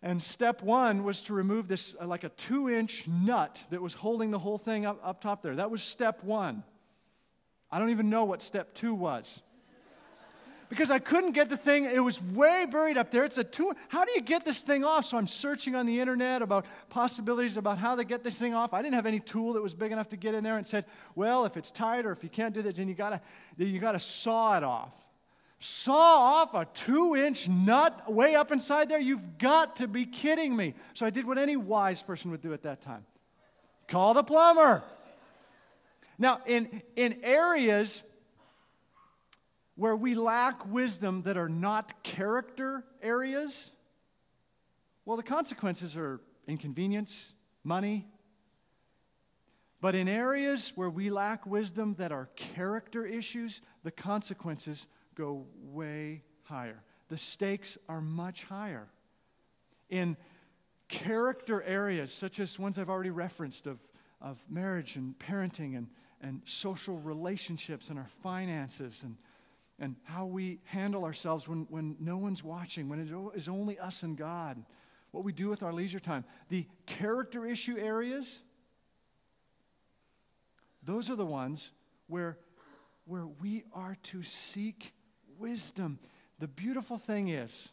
and 0.00 0.22
step 0.22 0.62
one 0.62 1.04
was 1.04 1.20
to 1.24 1.34
remove 1.34 1.68
this, 1.68 1.94
uh, 2.00 2.06
like 2.06 2.24
a 2.24 2.30
two 2.30 2.70
inch 2.70 3.06
nut 3.06 3.66
that 3.68 3.82
was 3.82 3.92
holding 3.92 4.30
the 4.30 4.38
whole 4.38 4.56
thing 4.56 4.86
up, 4.86 4.98
up 5.04 5.20
top 5.20 5.42
there. 5.42 5.56
That 5.56 5.70
was 5.70 5.82
step 5.82 6.24
one. 6.24 6.64
I 7.70 7.78
don't 7.78 7.90
even 7.90 8.08
know 8.08 8.24
what 8.24 8.40
step 8.40 8.72
two 8.72 8.94
was. 8.94 9.42
Because 10.68 10.90
I 10.90 10.98
couldn't 10.98 11.32
get 11.32 11.48
the 11.48 11.56
thing, 11.56 11.84
it 11.84 12.00
was 12.00 12.22
way 12.22 12.66
buried 12.70 12.98
up 12.98 13.10
there. 13.10 13.24
It's 13.24 13.38
a 13.38 13.44
two. 13.44 13.72
How 13.88 14.04
do 14.04 14.12
you 14.14 14.20
get 14.20 14.44
this 14.44 14.62
thing 14.62 14.84
off? 14.84 15.06
So 15.06 15.16
I'm 15.16 15.26
searching 15.26 15.74
on 15.74 15.86
the 15.86 15.98
internet 15.98 16.42
about 16.42 16.66
possibilities 16.90 17.56
about 17.56 17.78
how 17.78 17.96
to 17.96 18.04
get 18.04 18.22
this 18.22 18.38
thing 18.38 18.54
off. 18.54 18.74
I 18.74 18.82
didn't 18.82 18.94
have 18.94 19.06
any 19.06 19.20
tool 19.20 19.54
that 19.54 19.62
was 19.62 19.72
big 19.72 19.92
enough 19.92 20.10
to 20.10 20.16
get 20.16 20.34
in 20.34 20.44
there 20.44 20.58
and 20.58 20.66
said, 20.66 20.84
well, 21.14 21.46
if 21.46 21.56
it's 21.56 21.70
tight 21.70 22.04
or 22.04 22.12
if 22.12 22.22
you 22.22 22.28
can't 22.28 22.52
do 22.52 22.60
this, 22.60 22.76
then 22.76 22.86
you 22.86 22.94
gotta, 22.94 23.22
you 23.56 23.78
gotta 23.78 23.98
saw 23.98 24.58
it 24.58 24.62
off. 24.62 24.92
Saw 25.60 26.42
off 26.42 26.54
a 26.54 26.66
two 26.72 27.16
inch 27.16 27.48
nut 27.48 28.12
way 28.12 28.34
up 28.34 28.52
inside 28.52 28.90
there? 28.90 29.00
You've 29.00 29.38
got 29.38 29.76
to 29.76 29.88
be 29.88 30.04
kidding 30.04 30.54
me. 30.54 30.74
So 30.92 31.06
I 31.06 31.10
did 31.10 31.26
what 31.26 31.38
any 31.38 31.56
wise 31.56 32.02
person 32.02 32.30
would 32.30 32.42
do 32.42 32.52
at 32.52 32.62
that 32.62 32.80
time 32.80 33.04
call 33.88 34.12
the 34.12 34.22
plumber. 34.22 34.82
Now, 36.18 36.40
in, 36.46 36.82
in 36.94 37.20
areas 37.22 38.04
where 39.78 39.94
we 39.94 40.16
lack 40.16 40.66
wisdom 40.66 41.22
that 41.22 41.36
are 41.36 41.48
not 41.48 42.02
character 42.02 42.82
areas, 43.00 43.70
well, 45.04 45.16
the 45.16 45.22
consequences 45.22 45.96
are 45.96 46.20
inconvenience, 46.48 47.32
money. 47.62 48.08
But 49.80 49.94
in 49.94 50.08
areas 50.08 50.72
where 50.74 50.90
we 50.90 51.10
lack 51.10 51.46
wisdom 51.46 51.94
that 52.00 52.10
are 52.10 52.28
character 52.34 53.06
issues, 53.06 53.62
the 53.84 53.92
consequences 53.92 54.88
go 55.14 55.46
way 55.62 56.24
higher. 56.42 56.82
The 57.06 57.16
stakes 57.16 57.78
are 57.88 58.00
much 58.00 58.42
higher. 58.42 58.88
In 59.90 60.16
character 60.88 61.62
areas, 61.62 62.12
such 62.12 62.40
as 62.40 62.58
ones 62.58 62.80
I've 62.80 62.90
already 62.90 63.10
referenced 63.10 63.68
of, 63.68 63.78
of 64.20 64.44
marriage 64.50 64.96
and 64.96 65.16
parenting 65.20 65.76
and, 65.76 65.86
and 66.20 66.42
social 66.44 66.98
relationships 66.98 67.90
and 67.90 67.98
our 68.00 68.10
finances 68.24 69.04
and, 69.04 69.16
and 69.78 69.96
how 70.04 70.26
we 70.26 70.60
handle 70.64 71.04
ourselves 71.04 71.46
when, 71.46 71.66
when 71.70 71.96
no 72.00 72.16
one's 72.18 72.42
watching, 72.42 72.88
when 72.88 72.98
it 72.98 73.08
is 73.36 73.48
only 73.48 73.78
us 73.78 74.02
and 74.02 74.16
God, 74.16 74.64
what 75.10 75.24
we 75.24 75.32
do 75.32 75.48
with 75.48 75.62
our 75.62 75.72
leisure 75.72 76.00
time. 76.00 76.24
The 76.48 76.66
character 76.86 77.46
issue 77.46 77.76
areas, 77.78 78.42
those 80.82 81.10
are 81.10 81.16
the 81.16 81.26
ones 81.26 81.72
where, 82.08 82.38
where 83.04 83.26
we 83.26 83.64
are 83.72 83.96
to 84.04 84.22
seek 84.22 84.92
wisdom. 85.38 85.98
The 86.38 86.48
beautiful 86.48 86.98
thing 86.98 87.28
is 87.28 87.70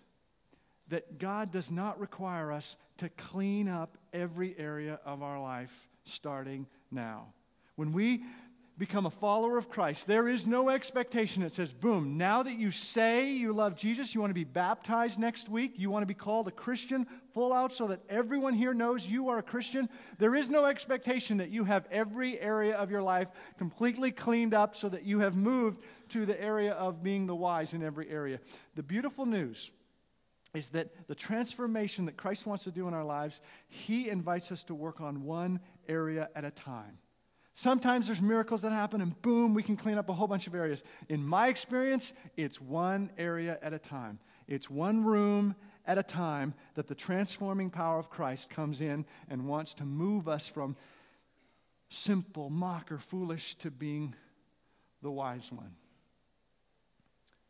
that 0.87 1.17
God 1.17 1.51
does 1.51 1.71
not 1.71 1.99
require 1.99 2.51
us 2.51 2.77
to 2.97 3.09
clean 3.09 3.67
up 3.67 3.97
every 4.13 4.55
area 4.57 4.99
of 5.05 5.23
our 5.23 5.41
life 5.41 5.89
starting 6.03 6.67
now. 6.91 7.33
When 7.75 7.91
we 7.91 8.23
become 8.77 9.05
a 9.05 9.09
follower 9.09 9.57
of 9.57 9.69
Christ, 9.69 10.05
there 10.05 10.27
is 10.27 10.45
no 10.45 10.69
expectation 10.69 11.43
that 11.43 11.53
says, 11.53 11.71
boom, 11.71 12.17
now 12.17 12.43
that 12.43 12.57
you 12.57 12.71
say 12.71 13.29
you 13.31 13.53
love 13.53 13.75
Jesus, 13.75 14.13
you 14.13 14.19
want 14.19 14.31
to 14.31 14.35
be 14.35 14.43
baptized 14.43 15.17
next 15.19 15.47
week, 15.47 15.73
you 15.77 15.89
want 15.89 16.03
to 16.03 16.07
be 16.07 16.13
called 16.13 16.47
a 16.47 16.51
Christian 16.51 17.07
full 17.33 17.53
out 17.53 17.71
so 17.71 17.88
that 17.88 18.01
everyone 18.09 18.53
here 18.53 18.73
knows 18.73 19.07
you 19.07 19.29
are 19.29 19.38
a 19.38 19.43
Christian. 19.43 19.88
There 20.17 20.35
is 20.35 20.49
no 20.49 20.65
expectation 20.65 21.38
that 21.38 21.49
you 21.49 21.63
have 21.63 21.88
every 21.89 22.39
area 22.39 22.75
of 22.75 22.91
your 22.91 23.01
life 23.01 23.29
completely 23.57 24.11
cleaned 24.11 24.53
up 24.53 24.75
so 24.75 24.89
that 24.89 25.03
you 25.03 25.19
have 25.19 25.38
moved 25.38 25.81
to 26.09 26.25
the 26.25 26.41
area 26.41 26.73
of 26.73 27.01
being 27.01 27.27
the 27.27 27.35
wise 27.35 27.73
in 27.73 27.81
every 27.81 28.09
area. 28.09 28.39
The 28.75 28.83
beautiful 28.83 29.25
news 29.25 29.71
is 30.53 30.69
that 30.69 31.07
the 31.07 31.15
transformation 31.15 32.05
that 32.05 32.17
Christ 32.17 32.45
wants 32.45 32.65
to 32.65 32.71
do 32.71 32.88
in 32.88 32.93
our 32.93 33.03
lives, 33.03 33.41
He 33.67 34.09
invites 34.09 34.51
us 34.51 34.63
to 34.65 34.75
work 34.75 35.01
on 35.01 35.23
one 35.23 35.59
area 35.88 36.29
at 36.35 36.45
a 36.45 36.51
time. 36.51 36.97
Sometimes 37.57 38.07
there's 38.07 38.21
miracles 38.21 38.63
that 38.63 38.73
happen, 38.73 38.99
and 38.99 39.19
boom, 39.21 39.53
we 39.53 39.63
can 39.63 39.77
clean 39.77 39.97
up 39.97 40.09
a 40.09 40.13
whole 40.13 40.27
bunch 40.27 40.45
of 40.45 40.53
areas. 40.53 40.83
In 41.07 41.25
my 41.25 41.47
experience, 41.47 42.13
it's 42.35 42.59
one 42.59 43.11
area 43.17 43.57
at 43.61 43.71
a 43.71 43.79
time. 43.79 44.19
It's 44.45 44.69
one 44.69 45.05
room 45.05 45.55
at 45.85 45.97
a 45.97 46.03
time 46.03 46.53
that 46.73 46.87
the 46.87 46.95
transforming 46.95 47.69
power 47.69 47.97
of 47.97 48.09
Christ 48.09 48.49
comes 48.49 48.81
in 48.81 49.05
and 49.29 49.47
wants 49.47 49.73
to 49.75 49.85
move 49.85 50.27
us 50.27 50.49
from 50.49 50.75
simple, 51.87 52.49
mock, 52.49 52.91
or 52.91 52.97
foolish 52.97 53.55
to 53.55 53.71
being 53.71 54.15
the 55.01 55.09
wise 55.09 55.49
one. 55.49 55.75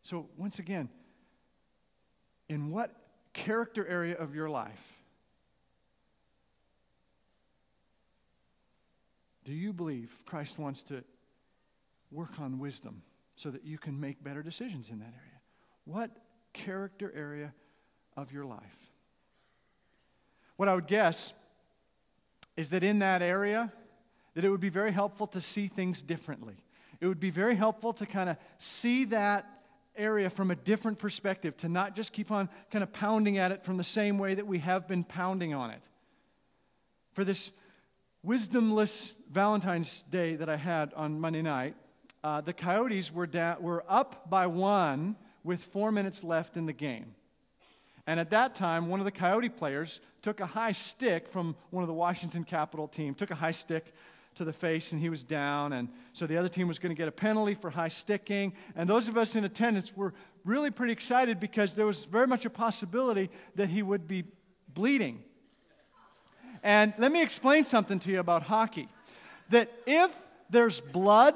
So, 0.04 0.30
once 0.38 0.60
again, 0.60 0.90
in 2.48 2.70
what 2.70 2.92
character 3.34 3.88
area 3.88 4.16
of 4.16 4.36
your 4.36 4.52
life 4.52 5.02
Do 9.46 9.54
you 9.54 9.72
believe 9.72 10.12
Christ 10.26 10.60
wants 10.60 10.84
to 10.84 11.04
work 12.12 12.40
on 12.40 12.60
wisdom 12.60 13.04
so 13.36 13.50
that 13.52 13.64
you 13.64 13.78
can 13.78 14.00
make 14.00 14.24
better 14.24 14.44
decisions 14.44 14.90
in 14.90 15.00
that 15.00 15.14
area? 15.16 15.40
What 15.86 16.12
character 16.52 17.14
area 17.16 17.54
of 18.18 18.34
your 18.34 18.44
life? 18.44 18.90
What 20.58 20.68
I 20.68 20.76
would 20.76 20.88
guess 20.88 21.34
is 22.58 22.70
that 22.70 22.84
in 22.84 23.00
that 23.00 23.22
area, 23.22 23.72
that 24.34 24.44
it 24.44 24.50
would 24.50 24.62
be 24.62 24.70
very 24.70 24.92
helpful 24.92 25.28
to 25.28 25.42
see 25.42 25.68
things 25.68 26.02
differently. 26.02 26.56
It 27.00 27.08
would 27.08 27.20
be 27.20 27.30
very 27.30 27.56
helpful 27.56 27.94
to 27.94 28.06
kind 28.06 28.30
of 28.30 28.38
see 28.58 29.06
that 29.06 29.46
area 29.96 30.30
from 30.30 30.52
a 30.52 30.56
different 30.56 30.98
perspective, 30.98 31.56
to 31.58 31.70
not 31.70 31.96
just 31.96 32.14
keep 32.14 32.32
on 32.32 32.50
kind 32.72 32.84
of 32.84 32.92
pounding 32.94 33.38
at 33.38 33.52
it 33.52 33.64
from 33.64 33.78
the 33.78 33.84
same 33.84 34.18
way 34.18 34.34
that 34.34 34.48
we 34.48 34.60
have 34.60 34.88
been 34.88 35.04
pounding 35.04 35.54
on 35.54 35.70
it. 35.70 35.82
For 37.14 37.24
this 37.24 37.52
wisdomless 38.26 39.14
Valentine's 39.32 40.04
Day 40.04 40.36
that 40.36 40.50
I 40.50 40.56
had 40.56 40.94
on 40.94 41.20
Monday 41.20 41.42
night, 41.42 41.76
uh, 42.24 42.42
the 42.42 42.54
Coyotes 42.54 43.14
were, 43.14 43.28
da- 43.28 43.58
were 43.60 43.84
up 43.88 44.30
by 44.30 44.48
one 44.48 45.16
with 45.44 45.62
four 45.62 45.92
minutes 45.92 46.24
left 46.24 46.58
in 46.58 46.66
the 46.66 46.74
game. 46.74 47.14
And 48.08 48.20
at 48.20 48.32
that 48.32 48.56
time, 48.56 48.88
one 48.88 49.00
of 49.00 49.06
the 49.06 49.12
Coyote 49.12 49.50
players 49.50 50.00
took 50.22 50.40
a 50.40 50.46
high 50.46 50.72
stick 50.72 51.28
from 51.28 51.56
one 51.70 51.84
of 51.84 51.88
the 51.88 51.94
Washington 51.94 52.44
Capital 52.44 52.88
team, 52.88 53.14
took 53.14 53.32
a 53.32 53.36
high 53.36 53.52
stick 53.52 53.94
to 54.36 54.44
the 54.44 54.54
face, 54.54 54.92
and 54.92 55.02
he 55.02 55.10
was 55.10 55.24
down. 55.24 55.74
And 55.74 55.90
so 56.14 56.28
the 56.28 56.38
other 56.38 56.50
team 56.50 56.68
was 56.68 56.80
going 56.80 56.96
to 56.96 56.98
get 57.00 57.08
a 57.08 57.12
penalty 57.12 57.54
for 57.54 57.70
high 57.70 57.88
sticking. 57.88 58.54
And 58.76 58.90
those 58.90 59.08
of 59.08 59.18
us 59.18 59.36
in 59.36 59.44
attendance 59.44 59.96
were 59.96 60.14
really 60.44 60.72
pretty 60.72 60.94
excited 60.94 61.40
because 61.40 61.76
there 61.76 61.86
was 61.86 62.06
very 62.06 62.28
much 62.28 62.46
a 62.46 62.50
possibility 62.50 63.30
that 63.56 63.70
he 63.70 63.82
would 63.82 64.08
be 64.08 64.24
bleeding. 64.74 65.24
And 66.66 66.96
let 66.98 67.12
me 67.12 67.22
explain 67.22 67.64
something 67.64 68.00
to 68.00 68.12
you 68.12 68.20
about 68.20 68.42
hockey. 68.42 68.90
That 69.50 69.72
if 69.86 70.12
there's 70.50 70.82
blood, 70.82 71.36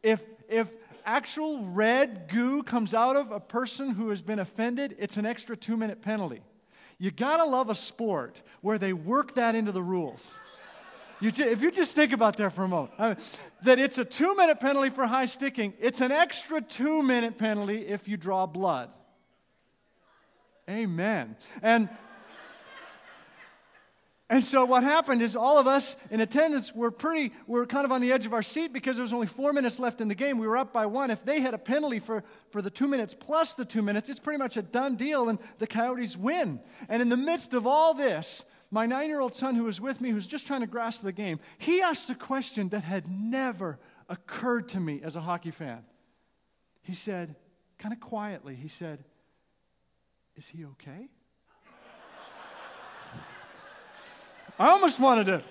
if, 0.00 0.22
if 0.48 0.70
actual 1.04 1.64
red 1.64 2.28
goo 2.28 2.62
comes 2.62 2.94
out 2.94 3.16
of 3.16 3.32
a 3.32 3.40
person 3.40 3.90
who 3.90 4.10
has 4.10 4.22
been 4.22 4.38
offended, 4.38 4.94
it's 5.00 5.16
an 5.16 5.26
extra 5.26 5.56
two 5.56 5.76
minute 5.76 6.02
penalty. 6.02 6.40
You 6.98 7.10
gotta 7.10 7.44
love 7.44 7.68
a 7.68 7.74
sport 7.74 8.42
where 8.60 8.78
they 8.78 8.92
work 8.92 9.34
that 9.34 9.56
into 9.56 9.72
the 9.72 9.82
rules. 9.82 10.32
You 11.20 11.32
if 11.36 11.62
you 11.62 11.72
just 11.72 11.96
think 11.96 12.12
about 12.12 12.36
that 12.36 12.52
for 12.52 12.62
a 12.62 12.68
moment, 12.68 12.92
I 12.96 13.08
mean, 13.08 13.16
that 13.64 13.80
it's 13.80 13.98
a 13.98 14.04
two 14.04 14.36
minute 14.36 14.60
penalty 14.60 14.90
for 14.90 15.04
high 15.04 15.26
sticking, 15.26 15.74
it's 15.80 16.00
an 16.00 16.12
extra 16.12 16.60
two 16.60 17.02
minute 17.02 17.38
penalty 17.38 17.88
if 17.88 18.06
you 18.06 18.16
draw 18.16 18.46
blood. 18.46 18.90
Amen. 20.68 21.36
And 21.60 21.88
and 24.30 24.44
so 24.44 24.64
what 24.64 24.84
happened 24.84 25.22
is 25.22 25.34
all 25.34 25.58
of 25.58 25.66
us 25.66 25.96
in 26.08 26.20
attendance 26.20 26.72
were 26.72 26.92
pretty, 26.92 27.32
were 27.48 27.66
kind 27.66 27.84
of 27.84 27.90
on 27.90 28.00
the 28.00 28.12
edge 28.12 28.26
of 28.26 28.32
our 28.32 28.44
seat 28.44 28.72
because 28.72 28.96
there 28.96 29.02
was 29.02 29.12
only 29.12 29.26
four 29.26 29.52
minutes 29.52 29.80
left 29.80 30.00
in 30.00 30.06
the 30.06 30.14
game. 30.14 30.38
We 30.38 30.46
were 30.46 30.56
up 30.56 30.72
by 30.72 30.86
one. 30.86 31.10
If 31.10 31.24
they 31.24 31.40
had 31.40 31.52
a 31.52 31.58
penalty 31.58 31.98
for, 31.98 32.22
for 32.50 32.62
the 32.62 32.70
two 32.70 32.86
minutes 32.86 33.12
plus 33.12 33.54
the 33.54 33.64
two 33.64 33.82
minutes, 33.82 34.08
it's 34.08 34.20
pretty 34.20 34.38
much 34.38 34.56
a 34.56 34.62
done 34.62 34.94
deal 34.94 35.28
and 35.28 35.40
the 35.58 35.66
Coyotes 35.66 36.16
win. 36.16 36.60
And 36.88 37.02
in 37.02 37.08
the 37.08 37.16
midst 37.16 37.54
of 37.54 37.66
all 37.66 37.92
this, 37.92 38.44
my 38.70 38.86
nine 38.86 39.08
year 39.08 39.18
old 39.18 39.34
son 39.34 39.56
who 39.56 39.64
was 39.64 39.80
with 39.80 40.00
me, 40.00 40.10
who's 40.10 40.28
just 40.28 40.46
trying 40.46 40.60
to 40.60 40.68
grasp 40.68 41.02
the 41.02 41.12
game, 41.12 41.40
he 41.58 41.82
asked 41.82 42.08
a 42.08 42.14
question 42.14 42.68
that 42.68 42.84
had 42.84 43.10
never 43.10 43.80
occurred 44.08 44.68
to 44.68 44.78
me 44.78 45.00
as 45.02 45.16
a 45.16 45.20
hockey 45.20 45.50
fan. 45.50 45.82
He 46.82 46.94
said, 46.94 47.34
kind 47.78 47.92
of 47.92 47.98
quietly, 47.98 48.54
he 48.54 48.68
said, 48.68 49.02
Is 50.36 50.46
he 50.46 50.64
okay? 50.66 51.08
I 54.60 54.68
almost 54.68 55.00
wanted 55.00 55.24
to. 55.28 55.42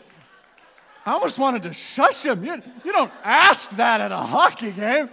I 1.03 1.13
almost 1.13 1.39
wanted 1.39 1.63
to 1.63 1.73
shush 1.73 2.23
him. 2.23 2.45
You, 2.45 2.61
you 2.85 2.91
don't 2.91 3.11
ask 3.23 3.71
that 3.71 4.01
at 4.01 4.11
a 4.11 4.17
hockey 4.17 4.69
game. 4.69 5.09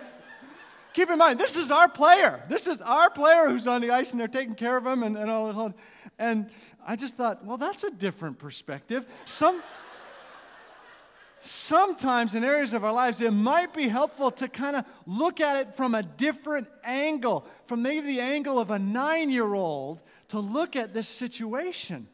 Keep 0.93 1.11
in 1.11 1.19
mind, 1.19 1.41
this 1.41 1.57
is 1.57 1.71
our 1.71 1.89
player. 1.89 2.43
This 2.51 2.67
is 2.67 2.83
our 2.83 3.09
player 3.09 3.49
who's 3.49 3.67
on 3.67 3.81
the 3.81 3.91
ice 3.91 4.13
and 4.13 4.21
they're 4.21 4.29
taking 4.29 4.55
care 4.55 4.77
of 4.77 4.87
him 4.87 5.03
and, 5.03 5.17
and 5.17 5.31
all 5.31 5.51
that. 5.51 5.75
And 6.19 6.51
I 6.87 6.97
just 6.97 7.17
thought, 7.17 7.43
well, 7.47 7.57
that's 7.57 7.85
a 7.85 7.91
different 7.91 8.39
perspective. 8.39 9.07
Some, 9.25 9.63
sometimes 11.41 12.35
in 12.35 12.45
areas 12.45 12.75
of 12.75 12.85
our 12.85 12.93
lives, 12.93 13.23
it 13.23 13.31
might 13.31 13.73
be 13.73 13.89
helpful 13.89 14.31
to 14.33 14.49
kind 14.49 14.77
of 14.77 14.85
look 15.07 15.41
at 15.41 15.57
it 15.57 15.75
from 15.75 15.95
a 15.95 16.03
different 16.03 16.69
angle, 16.85 17.47
from 17.67 17.81
maybe 17.81 18.09
the 18.09 18.21
angle 18.21 18.59
of 18.59 18.71
a 18.71 18.79
nine 18.79 19.31
year 19.31 19.55
old 19.55 20.03
to 20.29 20.39
look 20.39 20.77
at 20.77 20.93
this 20.93 21.09
situation. 21.09 22.09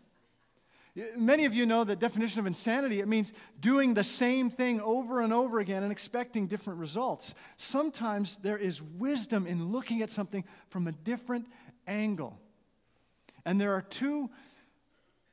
Many 1.16 1.46
of 1.46 1.54
you 1.54 1.64
know 1.64 1.84
the 1.84 1.96
definition 1.96 2.40
of 2.40 2.46
insanity. 2.46 3.00
It 3.00 3.08
means 3.08 3.32
doing 3.58 3.94
the 3.94 4.04
same 4.04 4.50
thing 4.50 4.80
over 4.82 5.22
and 5.22 5.32
over 5.32 5.58
again 5.58 5.82
and 5.82 5.90
expecting 5.90 6.46
different 6.46 6.80
results. 6.80 7.34
Sometimes 7.56 8.36
there 8.38 8.58
is 8.58 8.82
wisdom 8.82 9.46
in 9.46 9.72
looking 9.72 10.02
at 10.02 10.10
something 10.10 10.44
from 10.68 10.86
a 10.86 10.92
different 10.92 11.46
angle. 11.86 12.38
And 13.46 13.58
there 13.58 13.72
are 13.72 13.80
two 13.80 14.30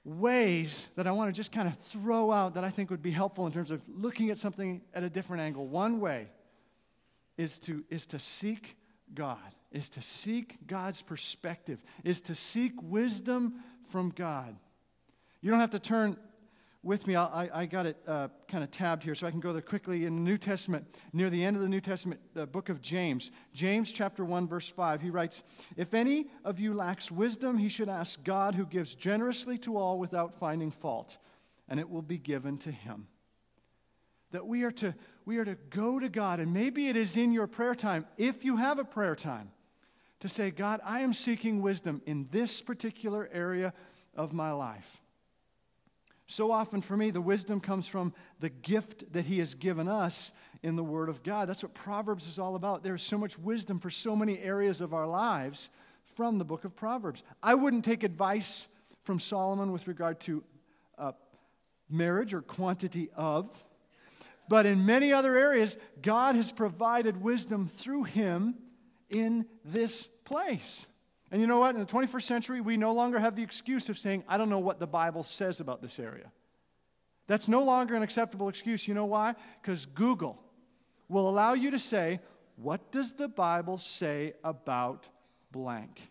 ways 0.05 0.89
that 0.95 1.07
I 1.07 1.11
want 1.11 1.27
to 1.27 1.37
just 1.37 1.51
kind 1.51 1.67
of 1.67 1.75
throw 1.77 2.31
out 2.31 2.55
that 2.55 2.63
I 2.63 2.69
think 2.69 2.89
would 2.89 3.01
be 3.01 3.11
helpful 3.11 3.45
in 3.45 3.51
terms 3.51 3.69
of 3.69 3.81
looking 3.89 4.29
at 4.29 4.37
something 4.37 4.81
at 4.93 5.03
a 5.03 5.09
different 5.09 5.43
angle. 5.43 5.67
One 5.67 5.99
way 5.99 6.29
is 7.37 7.59
to, 7.59 7.83
is 7.89 8.05
to 8.07 8.19
seek 8.19 8.77
God, 9.13 9.37
is 9.73 9.89
to 9.91 10.01
seek 10.01 10.65
God's 10.67 11.01
perspective, 11.01 11.83
is 12.05 12.21
to 12.21 12.35
seek 12.35 12.73
wisdom 12.81 13.55
from 13.89 14.11
God. 14.11 14.55
You 15.41 15.51
don't 15.51 15.59
have 15.59 15.71
to 15.71 15.79
turn 15.79 16.17
with 16.83 17.07
me. 17.07 17.15
I, 17.15 17.49
I 17.53 17.65
got 17.65 17.85
it 17.85 17.97
uh, 18.07 18.29
kind 18.47 18.63
of 18.63 18.71
tabbed 18.71 19.03
here 19.03 19.15
so 19.15 19.27
I 19.27 19.31
can 19.31 19.39
go 19.39 19.51
there 19.51 19.61
quickly. 19.61 20.05
In 20.05 20.15
the 20.15 20.21
New 20.21 20.37
Testament, 20.37 20.85
near 21.13 21.29
the 21.29 21.43
end 21.43 21.55
of 21.55 21.61
the 21.61 21.69
New 21.69 21.81
Testament, 21.81 22.21
the 22.33 22.47
book 22.47 22.69
of 22.69 22.81
James, 22.81 23.31
James 23.53 23.91
chapter 23.91 24.23
1, 24.23 24.47
verse 24.47 24.67
5, 24.67 25.01
he 25.01 25.09
writes, 25.09 25.43
If 25.75 25.93
any 25.93 26.27
of 26.43 26.59
you 26.59 26.73
lacks 26.73 27.11
wisdom, 27.11 27.57
he 27.57 27.69
should 27.69 27.89
ask 27.89 28.23
God 28.23 28.55
who 28.55 28.65
gives 28.65 28.95
generously 28.95 29.57
to 29.59 29.77
all 29.77 29.99
without 29.99 30.37
finding 30.39 30.71
fault, 30.71 31.17
and 31.67 31.79
it 31.79 31.89
will 31.89 32.01
be 32.01 32.17
given 32.17 32.57
to 32.59 32.71
him. 32.71 33.07
That 34.31 34.45
we 34.45 34.63
are 34.63 34.71
to, 34.73 34.93
we 35.25 35.37
are 35.37 35.45
to 35.45 35.55
go 35.69 35.99
to 35.99 36.07
God, 36.07 36.39
and 36.39 36.53
maybe 36.53 36.87
it 36.87 36.95
is 36.95 37.17
in 37.17 37.33
your 37.33 37.47
prayer 37.47 37.75
time, 37.75 38.05
if 38.17 38.45
you 38.45 38.57
have 38.57 38.79
a 38.79 38.85
prayer 38.85 39.15
time, 39.15 39.51
to 40.19 40.29
say, 40.29 40.51
God, 40.51 40.81
I 40.83 40.99
am 40.99 41.13
seeking 41.13 41.61
wisdom 41.61 42.01
in 42.05 42.27
this 42.29 42.61
particular 42.61 43.29
area 43.31 43.73
of 44.15 44.33
my 44.33 44.51
life. 44.51 45.01
So 46.31 46.51
often 46.51 46.81
for 46.81 46.95
me, 46.95 47.09
the 47.09 47.19
wisdom 47.19 47.59
comes 47.59 47.87
from 47.87 48.13
the 48.39 48.49
gift 48.49 49.13
that 49.13 49.25
He 49.25 49.39
has 49.39 49.55
given 49.55 49.87
us 49.87 50.31
in 50.61 50.75
the 50.75 50.83
Word 50.83 51.09
of 51.09 51.23
God. 51.23 51.49
That's 51.49 51.63
what 51.63 51.73
Proverbs 51.73 52.27
is 52.27 52.37
all 52.37 52.53
about. 52.55 52.83
There's 52.83 53.01
so 53.01 53.17
much 53.17 53.39
wisdom 53.39 53.79
for 53.79 53.89
so 53.89 54.15
many 54.15 54.37
areas 54.37 54.79
of 54.79 54.93
our 54.93 55.07
lives 55.07 55.71
from 56.05 56.37
the 56.37 56.45
book 56.45 56.65
of 56.65 56.75
Proverbs. 56.75 57.23
I 57.41 57.55
wouldn't 57.55 57.83
take 57.83 58.03
advice 58.03 58.67
from 59.01 59.19
Solomon 59.19 59.71
with 59.71 59.87
regard 59.87 60.19
to 60.21 60.43
uh, 60.99 61.13
marriage 61.89 62.31
or 62.35 62.43
quantity 62.43 63.09
of, 63.15 63.63
but 64.47 64.67
in 64.67 64.85
many 64.85 65.11
other 65.11 65.35
areas, 65.35 65.79
God 65.99 66.35
has 66.35 66.51
provided 66.51 67.23
wisdom 67.23 67.67
through 67.67 68.03
him 68.03 68.53
in 69.09 69.47
this 69.65 70.05
place. 70.25 70.85
And 71.31 71.39
you 71.39 71.47
know 71.47 71.59
what? 71.59 71.75
In 71.75 71.81
the 71.81 71.87
21st 71.87 72.23
century, 72.23 72.61
we 72.61 72.77
no 72.77 72.93
longer 72.93 73.19
have 73.19 73.35
the 73.35 73.43
excuse 73.43 73.89
of 73.89 73.99
saying, 73.99 74.23
I 74.27 74.37
don't 74.37 74.49
know 74.49 74.59
what 74.59 74.79
the 74.79 74.87
Bible 74.87 75.23
says 75.23 75.59
about 75.59 75.81
this 75.81 75.99
area. 75.99 76.31
That's 77.27 77.47
no 77.47 77.63
longer 77.63 77.93
an 77.93 78.01
acceptable 78.01 78.49
excuse. 78.49 78.87
You 78.87 78.95
know 78.95 79.05
why? 79.05 79.35
Because 79.61 79.85
Google 79.85 80.41
will 81.07 81.29
allow 81.29 81.53
you 81.53 81.71
to 81.71 81.79
say, 81.79 82.19
What 82.55 82.91
does 82.91 83.13
the 83.13 83.27
Bible 83.27 83.77
say 83.77 84.33
about 84.43 85.07
blank? 85.51 86.01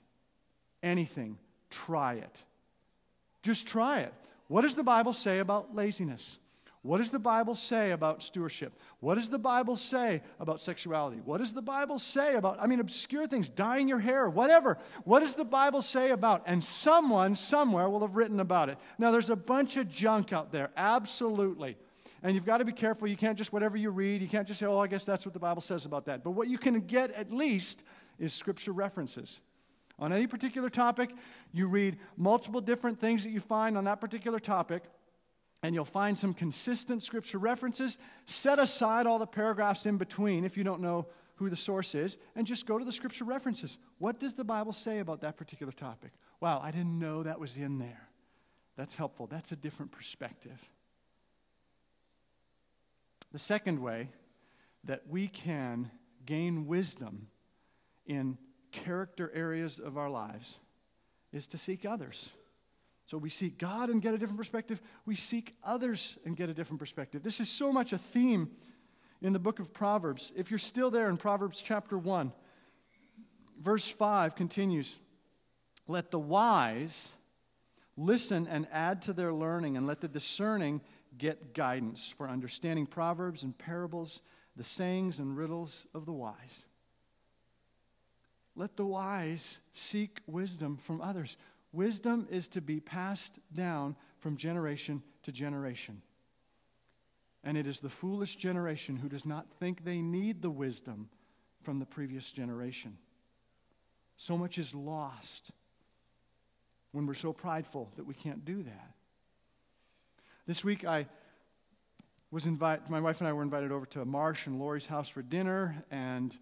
Anything. 0.83 1.39
Try 1.71 2.15
it. 2.15 2.45
Just 3.43 3.67
try 3.67 4.01
it. 4.01 4.15
What 4.47 4.63
does 4.63 4.77
the 4.77 4.85
Bible 4.85 5.13
say 5.13 5.41
about 5.41 5.75
laziness? 5.75 6.39
What 6.89 6.97
does 6.97 7.11
the 7.11 7.19
Bible 7.19 7.55
say 7.55 7.91
about 7.91 8.23
stewardship? 8.23 8.73
What 9.01 9.17
does 9.17 9.29
the 9.29 9.39
Bible 9.39 9.77
say 9.77 10.23
about 10.41 10.59
sexuality? 10.59 11.21
What 11.23 11.37
does 11.37 11.53
the 11.53 11.61
Bible 11.61 11.99
say 11.99 12.35
about, 12.35 12.57
I 12.63 12.67
mean, 12.67 12.81
obscure 12.81 13.27
things, 13.27 13.51
dyeing 13.51 13.89
your 13.89 13.99
hair, 13.99 14.27
whatever. 14.31 14.79
What 15.05 15.21
does 15.21 15.35
the 15.35 15.45
Bible 15.45 15.83
say 15.83 16.13
about? 16.13 16.45
And 16.47 16.65
someone 16.65 17.37
somewhere 17.37 17.91
will 17.91 18.01
have 18.01 18.17
written 18.17 18.41
about 18.41 18.71
it. 18.71 18.79
Now, 18.99 19.11
there's 19.11 19.29
a 19.29 19.37
bunch 19.37 19.77
of 19.77 19.91
junk 19.91 20.33
out 20.33 20.51
there, 20.51 20.71
absolutely. 20.79 21.77
And 22.23 22.35
you've 22.35 22.47
got 22.47 22.57
to 22.57 22.65
be 22.65 22.73
careful. 22.73 23.07
You 23.07 23.19
can't 23.19 23.37
just, 23.37 23.53
whatever 23.53 23.77
you 23.77 23.91
read, 23.91 24.23
you 24.23 24.29
can't 24.29 24.49
just 24.49 24.59
say, 24.59 24.65
oh, 24.65 24.79
I 24.79 24.87
guess 24.87 25.05
that's 25.05 25.27
what 25.27 25.35
the 25.35 25.41
Bible 25.41 25.61
says 25.61 25.85
about 25.85 26.07
that. 26.07 26.25
But 26.25 26.31
what 26.31 26.49
you 26.49 26.57
can 26.57 26.81
get 26.81 27.11
at 27.11 27.31
least 27.31 27.85
is 28.19 28.33
scripture 28.33 28.73
references. 28.73 29.43
On 29.99 30.11
any 30.11 30.27
particular 30.27 30.71
topic, 30.71 31.11
you 31.53 31.67
read 31.67 31.99
multiple 32.17 32.63
different 32.63 32.99
things 32.99 33.25
that 33.25 33.31
you 33.31 33.41
find 33.41 33.77
on 33.77 33.85
that 33.85 34.01
particular 34.01 34.39
topic 34.39 34.85
and 35.63 35.75
you'll 35.75 35.85
find 35.85 36.17
some 36.17 36.35
consistent 36.35 37.03
scripture 37.03 37.39
references. 37.39 37.99
Set 38.27 38.59
aside 38.59 39.07
all 39.07 39.19
the 39.19 39.27
paragraphs 39.27 39.87
in 39.87 39.97
between 39.97 40.45
if 40.45 40.57
you 40.57 40.65
don't 40.65 40.81
know 40.81 41.07
who 41.37 41.49
the 41.49 41.57
source 41.57 41.95
is, 41.95 42.19
and 42.35 42.47
just 42.47 42.67
go 42.67 42.79
to 42.79 42.85
the 42.85 42.93
scripture 42.93 43.25
references. 43.25 43.79
What 43.99 44.19
does 44.19 44.35
the 44.35 44.45
Bible 44.45 44.73
say 44.73 44.99
about 44.99 45.21
that 45.21 45.37
particular 45.37 45.73
topic? 45.73 46.11
Wow, 46.41 46.61
I 46.61 46.73
didn't 46.73 46.99
know 46.99 47.23
that 47.23 47.39
was 47.39 47.59
in 47.59 47.79
there. 47.79 48.09
That's 48.77 48.97
helpful. 48.97 49.27
That's 49.27 49.53
a 49.53 49.57
different 49.57 49.93
perspective. 49.93 50.59
The 53.33 53.39
second 53.39 53.81
way 53.81 54.11
that 54.85 55.03
we 55.09 55.29
can 55.29 55.91
gain 56.27 56.67
wisdom 56.67 57.29
in 58.07 58.39
character 58.73 59.31
areas 59.35 59.79
of 59.79 59.97
our 59.97 60.11
lives 60.11 60.59
is 61.33 61.47
to 61.49 61.59
seek 61.59 61.85
others. 61.85 62.31
So 63.09 63.17
we 63.17 63.31
seek 63.31 63.57
God 63.57 63.89
and 63.89 64.03
get 64.03 64.13
a 64.13 64.19
different 64.19 64.37
perspective. 64.37 64.83
We 65.07 65.17
seek 65.17 65.57
others 65.65 66.19
and 66.27 66.37
get 66.37 66.51
a 66.51 66.55
different 66.55 66.79
perspective. 66.79 67.23
This 67.23 67.41
is 67.41 67.49
so 67.49 67.73
much 67.73 67.95
a 67.95 67.99
theme 67.99 68.51
in 69.23 69.33
the 69.33 69.39
book 69.39 69.61
of 69.61 69.73
Proverbs. 69.73 70.31
If 70.37 70.51
you're 70.51 70.59
still 70.59 70.91
there 70.91 71.09
in 71.09 71.17
Proverbs 71.17 71.63
chapter 71.63 71.97
1, 71.97 72.35
verse 73.59 73.89
5 73.89 74.37
continues 74.37 74.99
Let 75.87 76.11
the 76.11 76.19
wise 76.19 77.09
listen 77.97 78.47
and 78.47 78.69
add 78.71 79.01
to 79.03 79.15
their 79.15 79.33
learning, 79.33 79.79
and 79.79 79.87
let 79.87 80.03
the 80.03 80.09
discerning 80.09 80.83
get 81.17 81.55
guidance 81.55 82.13
for 82.15 82.29
understanding 82.29 82.85
proverbs 82.85 83.43
and 83.43 83.57
parables, 83.57 84.21
the 84.55 84.65
sayings 84.65 85.19
and 85.19 85.35
riddles 85.35 85.87
of 85.95 86.05
the 86.05 86.13
wise. 86.13 86.67
Let 88.55 88.77
the 88.77 88.85
wise 88.85 89.61
seek 89.73 90.21
wisdom 90.27 90.77
from 90.77 91.01
others. 91.01 91.39
Wisdom 91.73 92.27
is 92.31 92.49
to 92.49 92.61
be 92.61 92.81
passed 92.81 93.39
down 93.55 93.97
from 94.19 94.37
generation 94.37 95.03
to 95.23 95.33
generation. 95.33 96.03
And 97.45 97.57
it 97.57 97.67
is 97.67 97.81
the 97.81 97.89
foolish 97.89 98.37
generation 98.37 98.97
who 98.97 99.09
does 99.09 99.27
not 99.27 99.47
think 99.61 99.85
they 99.85 100.01
need 100.01 100.43
the 100.43 100.51
wisdom 100.51 101.09
from 101.63 101.79
the 101.79 101.87
previous 101.87 102.33
generation. 102.33 102.97
So 104.17 104.37
much 104.37 104.59
is 104.59 104.75
lost 104.75 105.53
when 106.93 107.07
we're 107.07 107.15
so 107.15 107.33
prideful 107.33 107.93
that 107.97 108.05
we 108.05 108.15
can't 108.15 108.45
do 108.45 108.63
that. 108.63 108.95
This 110.47 110.65
week, 110.65 110.85
I 110.85 111.07
was 112.31 112.47
invited, 112.47 112.89
my 112.91 113.01
wife 113.01 113.21
and 113.21 113.29
I 113.29 113.33
were 113.33 113.43
invited 113.43 113.71
over 113.71 113.87
to 113.87 114.05
Marsh 114.05 114.47
and 114.47 114.59
Lori's 114.59 114.87
house 114.87 115.09
for 115.09 115.23
dinner, 115.23 115.85
and 115.91 116.37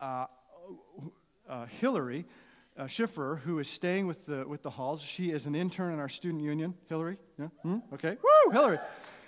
uh, 0.00 0.26
uh, 1.48 1.66
Hillary 1.66 2.24
uh, 2.76 2.86
Schiffer, 2.86 3.40
who 3.44 3.58
is 3.58 3.68
staying 3.68 4.06
with 4.06 4.26
the, 4.26 4.46
with 4.46 4.62
the 4.62 4.70
Halls. 4.70 5.02
She 5.02 5.30
is 5.30 5.46
an 5.46 5.54
intern 5.54 5.92
in 5.92 6.00
our 6.00 6.08
student 6.08 6.42
union. 6.42 6.74
Hillary? 6.88 7.18
Yeah? 7.38 7.48
Hmm? 7.62 7.78
Okay. 7.92 8.16
Woo! 8.22 8.52
Hillary. 8.52 8.78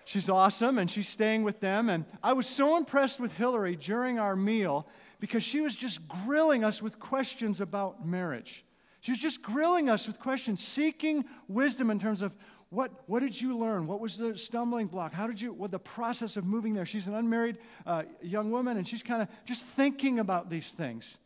She's 0.04 0.28
awesome, 0.28 0.78
and 0.78 0.88
she's 0.88 1.08
staying 1.08 1.42
with 1.42 1.60
them. 1.60 1.90
And 1.90 2.04
I 2.22 2.32
was 2.32 2.46
so 2.46 2.76
impressed 2.76 3.18
with 3.18 3.32
Hillary 3.32 3.74
during 3.74 4.18
our 4.18 4.36
meal 4.36 4.86
because 5.18 5.42
she 5.42 5.60
was 5.60 5.74
just 5.74 6.06
grilling 6.06 6.62
us 6.62 6.80
with 6.80 6.98
questions 7.00 7.60
about 7.60 8.06
marriage. 8.06 8.64
She 9.00 9.12
was 9.12 9.18
just 9.18 9.42
grilling 9.42 9.88
us 9.90 10.06
with 10.06 10.18
questions, 10.18 10.64
seeking 10.64 11.24
wisdom 11.48 11.90
in 11.90 11.98
terms 11.98 12.22
of 12.22 12.34
what, 12.70 12.90
what 13.06 13.20
did 13.20 13.40
you 13.40 13.56
learn? 13.56 13.86
What 13.86 14.00
was 14.00 14.16
the 14.16 14.36
stumbling 14.36 14.88
block? 14.88 15.12
How 15.12 15.26
did 15.26 15.40
you, 15.40 15.52
what 15.52 15.70
the 15.70 15.78
process 15.78 16.36
of 16.36 16.44
moving 16.44 16.74
there? 16.74 16.86
She's 16.86 17.06
an 17.06 17.14
unmarried 17.14 17.58
uh, 17.86 18.02
young 18.20 18.50
woman, 18.50 18.76
and 18.76 18.86
she's 18.86 19.04
kind 19.04 19.22
of 19.22 19.28
just 19.44 19.64
thinking 19.64 20.18
about 20.18 20.50
these 20.50 20.72
things. 20.72 21.18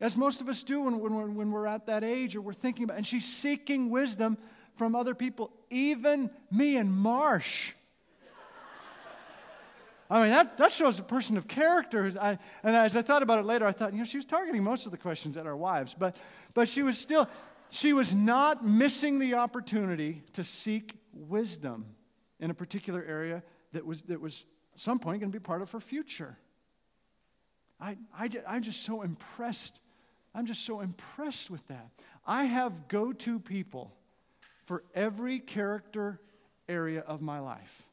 As 0.00 0.16
most 0.16 0.40
of 0.40 0.48
us 0.48 0.62
do 0.62 0.82
when, 0.82 0.98
when, 0.98 1.34
when 1.34 1.50
we're 1.50 1.66
at 1.66 1.86
that 1.86 2.04
age 2.04 2.36
or 2.36 2.42
we're 2.42 2.52
thinking 2.52 2.84
about, 2.84 2.98
and 2.98 3.06
she's 3.06 3.24
seeking 3.24 3.90
wisdom 3.90 4.36
from 4.76 4.94
other 4.94 5.14
people, 5.14 5.50
even 5.70 6.30
me 6.50 6.76
and 6.76 6.92
Marsh. 6.92 7.72
I 10.08 10.22
mean, 10.22 10.30
that, 10.30 10.56
that 10.58 10.70
shows 10.70 10.98
a 10.98 11.02
person 11.02 11.36
of 11.36 11.48
character. 11.48 12.08
I, 12.20 12.38
and 12.62 12.76
as 12.76 12.96
I 12.96 13.02
thought 13.02 13.22
about 13.22 13.40
it 13.40 13.46
later, 13.46 13.66
I 13.66 13.72
thought, 13.72 13.92
you 13.92 13.98
know, 13.98 14.04
she 14.04 14.18
was 14.18 14.24
targeting 14.24 14.62
most 14.62 14.86
of 14.86 14.92
the 14.92 14.98
questions 14.98 15.36
at 15.36 15.46
our 15.46 15.56
wives, 15.56 15.96
but, 15.98 16.16
but 16.54 16.68
she 16.68 16.82
was 16.82 16.96
still, 16.96 17.28
she 17.70 17.92
was 17.92 18.14
not 18.14 18.64
missing 18.64 19.18
the 19.18 19.34
opportunity 19.34 20.22
to 20.34 20.44
seek 20.44 20.94
wisdom 21.12 21.86
in 22.38 22.50
a 22.50 22.54
particular 22.54 23.02
area 23.02 23.42
that 23.72 23.84
was, 23.84 24.02
that 24.02 24.20
was 24.20 24.44
at 24.74 24.80
some 24.80 24.98
point 24.98 25.20
going 25.20 25.32
to 25.32 25.38
be 25.38 25.42
part 25.42 25.62
of 25.62 25.70
her 25.72 25.80
future. 25.80 26.38
I, 27.80 27.96
I, 28.16 28.28
I'm 28.46 28.62
just 28.62 28.84
so 28.84 29.02
impressed. 29.02 29.80
I'm 30.36 30.46
just 30.46 30.64
so 30.64 30.80
impressed 30.80 31.50
with 31.50 31.66
that. 31.66 31.90
I 32.24 32.44
have 32.44 32.86
go 32.86 33.12
to 33.12 33.40
people 33.40 33.92
for 34.66 34.84
every 34.94 35.40
character 35.40 36.20
area 36.68 37.00
of 37.00 37.20
my 37.20 37.40
life 37.40 37.86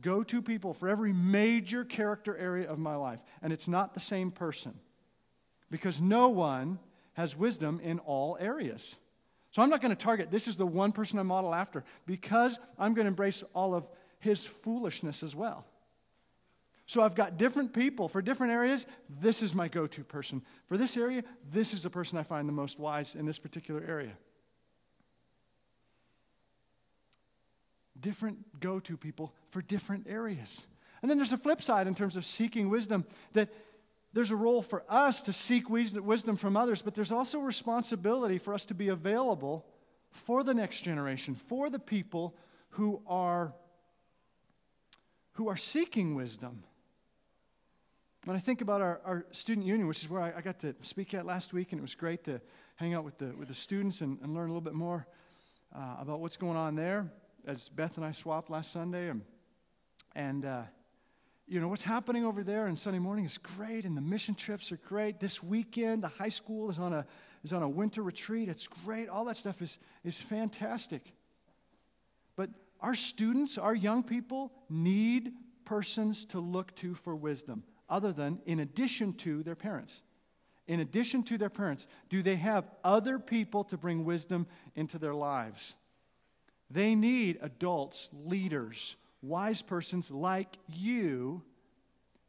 go 0.00 0.22
to 0.22 0.42
people 0.42 0.74
for 0.74 0.88
every 0.88 1.12
major 1.12 1.84
character 1.84 2.36
area 2.36 2.68
of 2.68 2.78
my 2.78 2.96
life, 2.96 3.22
and 3.42 3.52
it's 3.52 3.68
not 3.68 3.94
the 3.94 4.00
same 4.00 4.30
person 4.30 4.78
because 5.70 6.00
no 6.00 6.28
one 6.28 6.78
has 7.14 7.36
wisdom 7.36 7.80
in 7.82 7.98
all 8.00 8.36
areas. 8.40 8.96
So 9.50 9.62
I'm 9.62 9.70
not 9.70 9.80
going 9.80 9.94
to 9.94 10.02
target 10.02 10.30
this 10.30 10.46
is 10.46 10.56
the 10.56 10.66
one 10.66 10.92
person 10.92 11.18
I 11.18 11.22
model 11.22 11.54
after 11.54 11.84
because 12.06 12.60
I'm 12.78 12.94
going 12.94 13.06
to 13.06 13.08
embrace 13.08 13.42
all 13.54 13.74
of 13.74 13.88
his 14.20 14.44
foolishness 14.44 15.22
as 15.22 15.34
well. 15.34 15.64
So 16.88 17.02
I've 17.02 17.14
got 17.14 17.36
different 17.36 17.72
people 17.72 18.08
for 18.08 18.20
different 18.20 18.52
areas. 18.52 18.86
This 19.08 19.42
is 19.42 19.54
my 19.54 19.68
go 19.68 19.86
to 19.86 20.02
person. 20.02 20.42
For 20.66 20.76
this 20.76 20.96
area, 20.96 21.22
this 21.52 21.72
is 21.72 21.84
the 21.84 21.90
person 21.90 22.18
I 22.18 22.24
find 22.24 22.48
the 22.48 22.52
most 22.52 22.80
wise 22.80 23.14
in 23.14 23.26
this 23.26 23.38
particular 23.38 23.84
area. 23.86 24.16
different 28.00 28.60
go 28.60 28.80
to 28.80 28.96
people 28.96 29.34
for 29.50 29.62
different 29.62 30.06
areas. 30.08 30.64
And 31.02 31.10
then 31.10 31.18
there's 31.18 31.32
a 31.32 31.38
flip 31.38 31.62
side 31.62 31.86
in 31.86 31.94
terms 31.94 32.16
of 32.16 32.24
seeking 32.24 32.68
wisdom 32.68 33.04
that 33.32 33.50
there's 34.12 34.30
a 34.30 34.36
role 34.36 34.62
for 34.62 34.84
us 34.88 35.22
to 35.22 35.32
seek 35.32 35.68
wisdom 35.68 36.36
from 36.36 36.56
others, 36.56 36.82
but 36.82 36.94
there's 36.94 37.12
also 37.12 37.40
a 37.40 37.44
responsibility 37.44 38.38
for 38.38 38.54
us 38.54 38.64
to 38.66 38.74
be 38.74 38.88
available 38.88 39.66
for 40.10 40.42
the 40.42 40.54
next 40.54 40.80
generation, 40.80 41.34
for 41.34 41.68
the 41.68 41.78
people 41.78 42.34
who 42.70 43.02
are, 43.06 43.54
who 45.32 45.48
are 45.48 45.56
seeking 45.56 46.14
wisdom. 46.14 46.64
When 48.24 48.36
I 48.36 48.40
think 48.40 48.60
about 48.60 48.80
our, 48.80 49.00
our 49.04 49.26
student 49.30 49.66
union, 49.66 49.86
which 49.86 50.02
is 50.02 50.10
where 50.10 50.20
I, 50.20 50.34
I, 50.38 50.40
got 50.40 50.58
to 50.60 50.74
speak 50.82 51.14
at 51.14 51.24
last 51.24 51.52
week, 51.52 51.72
and 51.72 51.78
it 51.78 51.82
was 51.82 51.94
great 51.94 52.24
to 52.24 52.40
hang 52.76 52.94
out 52.94 53.04
with 53.04 53.18
the, 53.18 53.34
with 53.36 53.48
the 53.48 53.54
students 53.54 54.00
and, 54.00 54.18
and 54.22 54.34
learn 54.34 54.46
a 54.46 54.52
little 54.52 54.60
bit 54.60 54.74
more 54.74 55.06
uh, 55.74 55.96
about 56.00 56.20
what's 56.20 56.36
going 56.36 56.56
on 56.56 56.74
there 56.74 57.10
as 57.46 57.68
Beth 57.68 57.96
and 57.96 58.04
I 58.04 58.12
swapped 58.12 58.50
last 58.50 58.72
Sunday, 58.72 59.08
and, 59.08 59.22
and 60.14 60.44
uh, 60.44 60.62
you 61.46 61.60
know, 61.60 61.68
what's 61.68 61.82
happening 61.82 62.26
over 62.26 62.42
there 62.42 62.66
on 62.66 62.76
Sunday 62.76 62.98
morning 62.98 63.24
is 63.24 63.38
great, 63.38 63.86
and 63.86 63.96
the 63.96 64.02
mission 64.02 64.34
trips 64.34 64.70
are 64.70 64.76
great. 64.76 65.18
This 65.18 65.42
weekend, 65.42 66.02
the 66.02 66.08
high 66.08 66.28
school 66.28 66.70
is 66.70 66.78
on 66.78 66.92
a, 66.92 67.06
is 67.42 67.54
on 67.54 67.62
a 67.62 67.68
winter 67.68 68.02
retreat. 68.02 68.50
It's 68.50 68.66
great. 68.66 69.08
All 69.08 69.24
that 69.24 69.38
stuff 69.38 69.62
is, 69.62 69.78
is 70.04 70.20
fantastic. 70.20 71.14
But 72.36 72.50
our 72.80 72.94
students, 72.94 73.56
our 73.56 73.74
young 73.74 74.02
people, 74.02 74.52
need 74.68 75.32
persons 75.64 76.26
to 76.26 76.40
look 76.40 76.74
to 76.76 76.94
for 76.94 77.16
wisdom, 77.16 77.62
other 77.88 78.12
than 78.12 78.40
in 78.46 78.60
addition 78.60 79.12
to 79.14 79.42
their 79.42 79.56
parents. 79.56 80.02
In 80.66 80.80
addition 80.80 81.22
to 81.24 81.38
their 81.38 81.48
parents, 81.48 81.86
do 82.10 82.22
they 82.22 82.36
have 82.36 82.68
other 82.84 83.18
people 83.18 83.64
to 83.64 83.78
bring 83.78 84.04
wisdom 84.04 84.46
into 84.74 84.98
their 84.98 85.14
lives? 85.14 85.74
They 86.70 86.94
need 86.94 87.38
adults, 87.40 88.10
leaders, 88.12 88.96
wise 89.22 89.62
persons 89.62 90.10
like 90.10 90.58
you 90.68 91.42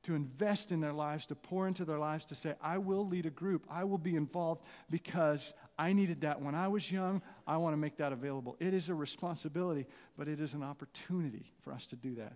to 0.03 0.15
invest 0.15 0.71
in 0.71 0.79
their 0.79 0.93
lives, 0.93 1.25
to 1.25 1.35
pour 1.35 1.67
into 1.67 1.83
their 1.83 1.99
lives, 1.99 2.25
to 2.25 2.35
say, 2.35 2.55
I 2.61 2.77
will 2.77 3.05
lead 3.05 3.25
a 3.25 3.29
group. 3.29 3.65
I 3.69 3.83
will 3.83 3.97
be 3.97 4.15
involved 4.15 4.63
because 4.89 5.53
I 5.77 5.91
needed 5.91 6.21
that 6.21 6.41
when 6.41 6.55
I 6.55 6.69
was 6.69 6.89
young. 6.89 7.21
I 7.45 7.57
want 7.57 7.73
to 7.73 7.77
make 7.77 7.97
that 7.97 8.13
available. 8.13 8.55
It 8.61 8.73
is 8.73 8.87
a 8.87 8.95
responsibility, 8.95 9.85
but 10.17 10.29
it 10.29 10.39
is 10.39 10.53
an 10.53 10.63
opportunity 10.63 11.51
for 11.61 11.73
us 11.73 11.85
to 11.87 11.97
do 11.97 12.15
that 12.15 12.33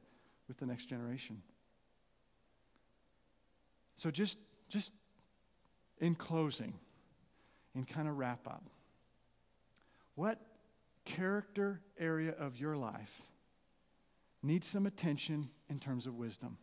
with 0.50 0.58
the 0.58 0.66
next 0.66 0.88
generation. 0.88 1.42
So, 3.96 4.12
just, 4.12 4.38
just 4.70 4.94
in 6.00 6.16
closing, 6.16 6.74
in 7.76 7.86
kind 7.86 8.08
of 8.08 8.18
wrap 8.18 8.48
up, 8.48 8.64
what 10.16 10.40
character 11.06 11.82
area 12.00 12.34
of 12.38 12.60
your 12.60 12.76
life 12.76 13.22
needs 14.42 14.68
some 14.68 14.86
attention 14.86 15.50
in 15.70 15.80
terms 15.80 16.06
of 16.06 16.16
wisdom? 16.16 16.58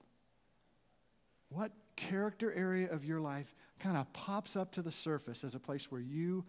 What 1.49 1.73
character 1.97 2.53
area 2.53 2.91
of 2.91 3.05
your 3.05 3.21
life 3.21 3.55
kind 3.81 3.97
of 3.97 4.13
pops 4.13 4.57
up 4.57 4.73
to 4.73 4.83
the 4.83 4.91
surface 4.91 5.43
as 5.43 5.55
a 5.55 5.61
place 5.61 5.91
where 5.91 6.01
you 6.01 6.45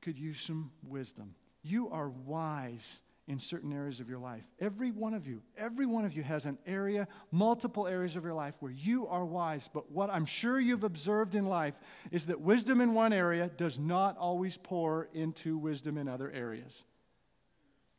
could 0.00 0.18
use 0.18 0.40
some 0.40 0.70
wisdom? 0.86 1.34
You 1.62 1.90
are 1.90 2.08
wise 2.08 3.02
in 3.28 3.38
certain 3.38 3.72
areas 3.72 4.00
of 4.00 4.08
your 4.08 4.18
life. 4.18 4.44
Every 4.58 4.90
one 4.90 5.14
of 5.14 5.26
you, 5.26 5.42
every 5.56 5.86
one 5.86 6.04
of 6.04 6.16
you 6.16 6.22
has 6.22 6.46
an 6.46 6.58
area, 6.66 7.06
multiple 7.30 7.86
areas 7.86 8.16
of 8.16 8.24
your 8.24 8.34
life 8.34 8.56
where 8.60 8.72
you 8.72 9.06
are 9.06 9.24
wise. 9.24 9.68
But 9.72 9.90
what 9.90 10.10
I'm 10.10 10.24
sure 10.24 10.58
you've 10.58 10.84
observed 10.84 11.34
in 11.34 11.46
life 11.46 11.78
is 12.10 12.26
that 12.26 12.40
wisdom 12.40 12.80
in 12.80 12.92
one 12.92 13.12
area 13.12 13.48
does 13.56 13.78
not 13.78 14.16
always 14.16 14.56
pour 14.58 15.08
into 15.12 15.56
wisdom 15.58 15.96
in 15.96 16.08
other 16.08 16.30
areas. 16.30 16.84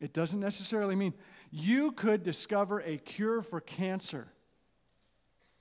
It 0.01 0.13
doesn't 0.13 0.39
necessarily 0.39 0.95
mean 0.95 1.13
you 1.51 1.91
could 1.91 2.23
discover 2.23 2.81
a 2.81 2.97
cure 2.97 3.41
for 3.41 3.61
cancer. 3.61 4.27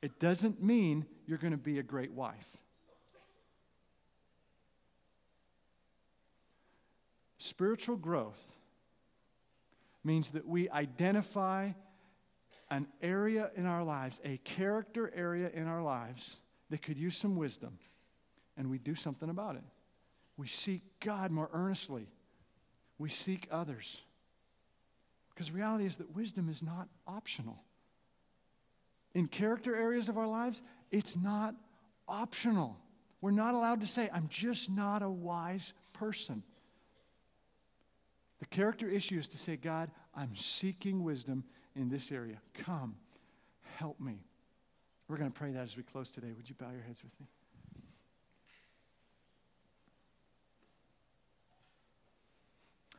It 0.02 0.18
doesn't 0.18 0.62
mean 0.62 1.06
you're 1.26 1.38
going 1.38 1.52
to 1.52 1.58
be 1.58 1.78
a 1.78 1.82
great 1.82 2.12
wife. 2.12 2.56
Spiritual 7.38 7.96
growth 7.96 8.40
means 10.04 10.30
that 10.30 10.46
we 10.46 10.68
identify 10.70 11.72
an 12.70 12.86
area 13.02 13.50
in 13.56 13.66
our 13.66 13.82
lives, 13.82 14.20
a 14.24 14.38
character 14.38 15.12
area 15.14 15.50
in 15.52 15.66
our 15.66 15.82
lives 15.82 16.38
that 16.70 16.82
could 16.82 16.96
use 16.96 17.16
some 17.16 17.36
wisdom, 17.36 17.78
and 18.56 18.70
we 18.70 18.78
do 18.78 18.94
something 18.94 19.28
about 19.28 19.56
it. 19.56 19.64
We 20.36 20.46
seek 20.46 20.82
God 21.00 21.30
more 21.30 21.50
earnestly, 21.52 22.06
we 22.98 23.08
seek 23.08 23.48
others. 23.50 24.00
Because 25.30 25.52
reality 25.52 25.86
is 25.86 25.96
that 25.96 26.14
wisdom 26.14 26.48
is 26.48 26.62
not 26.62 26.88
optional. 27.06 27.62
In 29.14 29.26
character 29.26 29.74
areas 29.74 30.08
of 30.08 30.18
our 30.18 30.26
lives, 30.26 30.62
it's 30.90 31.16
not 31.16 31.54
optional. 32.06 32.76
We're 33.20 33.30
not 33.30 33.54
allowed 33.54 33.80
to 33.80 33.86
say, 33.86 34.08
I'm 34.12 34.28
just 34.28 34.70
not 34.70 35.02
a 35.02 35.10
wise 35.10 35.72
person. 35.92 36.42
The 38.40 38.46
character 38.46 38.88
issue 38.88 39.18
is 39.18 39.28
to 39.28 39.38
say, 39.38 39.56
God, 39.56 39.90
I'm 40.14 40.34
seeking 40.34 41.04
wisdom 41.04 41.44
in 41.76 41.88
this 41.88 42.10
area. 42.10 42.40
Come, 42.54 42.96
help 43.76 44.00
me. 44.00 44.24
We're 45.08 45.18
going 45.18 45.30
to 45.30 45.38
pray 45.38 45.52
that 45.52 45.62
as 45.62 45.76
we 45.76 45.82
close 45.82 46.10
today. 46.10 46.28
Would 46.36 46.48
you 46.48 46.54
bow 46.58 46.70
your 46.70 46.82
heads 46.82 47.02
with 47.02 47.18
me? 47.20 47.26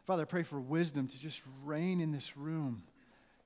Father, 0.05 0.23
I 0.23 0.25
pray 0.25 0.43
for 0.43 0.59
wisdom 0.59 1.07
to 1.07 1.19
just 1.19 1.41
reign 1.63 2.01
in 2.01 2.11
this 2.11 2.35
room. 2.35 2.83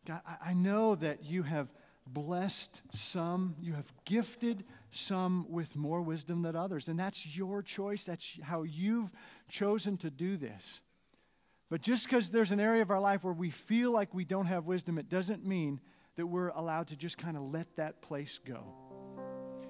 God, 0.05 0.21
I 0.43 0.53
know 0.53 0.95
that 0.95 1.23
you 1.23 1.43
have 1.43 1.67
blessed 2.08 2.81
some, 2.91 3.55
you 3.62 3.73
have 3.73 3.91
gifted 4.05 4.63
some 4.91 5.45
with 5.49 5.75
more 5.75 6.01
wisdom 6.01 6.43
than 6.43 6.55
others, 6.55 6.88
and 6.88 6.99
that's 6.99 7.36
your 7.36 7.62
choice. 7.62 8.03
That's 8.03 8.39
how 8.43 8.63
you've 8.63 9.12
chosen 9.49 9.97
to 9.97 10.10
do 10.10 10.38
this. 10.38 10.81
But 11.69 11.82
just 11.82 12.06
because 12.06 12.30
there's 12.30 12.51
an 12.51 12.60
area 12.60 12.82
of 12.82 12.91
our 12.91 12.99
life 12.99 13.23
where 13.23 13.34
we 13.34 13.49
feel 13.49 13.91
like 13.91 14.13
we 14.13 14.25
don't 14.25 14.45
have 14.45 14.65
wisdom, 14.65 14.97
it 14.97 15.10
doesn't 15.10 15.45
mean 15.45 15.80
that 16.15 16.28
we're 16.28 16.49
allowed 16.49 16.88
to 16.88 16.95
just 16.95 17.17
kind 17.17 17.36
of 17.36 17.51
let 17.51 17.75
that 17.78 18.01
place 18.01 18.39
go. 18.45 18.63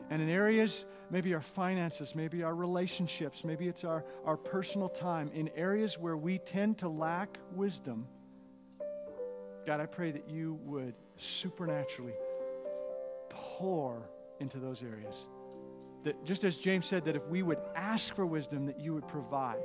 And 0.10 0.22
in 0.22 0.30
areas, 0.30 0.86
maybe 1.10 1.34
our 1.34 1.42
finances, 1.42 2.14
maybe 2.16 2.44
our 2.44 2.54
relationships, 2.54 3.44
maybe 3.44 3.68
it's 3.68 3.84
our, 3.84 4.06
our 4.24 4.38
personal 4.38 4.90
time, 4.90 5.32
in 5.34 5.50
areas 5.56 5.98
where 5.98 6.18
we 6.18 6.38
tend 6.38 6.78
to 6.80 6.90
lack 6.90 7.40
wisdom, 7.54 8.08
God, 9.66 9.80
I 9.80 9.88
pray 9.88 10.12
that 10.12 10.30
you 10.30 10.60
would 10.64 10.94
supernaturally 11.18 12.14
pour 13.30 14.10
into 14.40 14.60
those 14.60 14.84
areas. 14.84 15.28
That 16.04 16.24
just 16.24 16.44
as 16.44 16.58
James 16.58 16.86
said, 16.86 17.06
that 17.06 17.16
if 17.16 17.26
we 17.28 17.42
would 17.42 17.58
ask 17.76 18.14
for 18.14 18.28
wisdom, 18.28 18.68
that 18.68 18.80
you 18.80 18.94
would 18.94 19.08
provide 19.08 19.58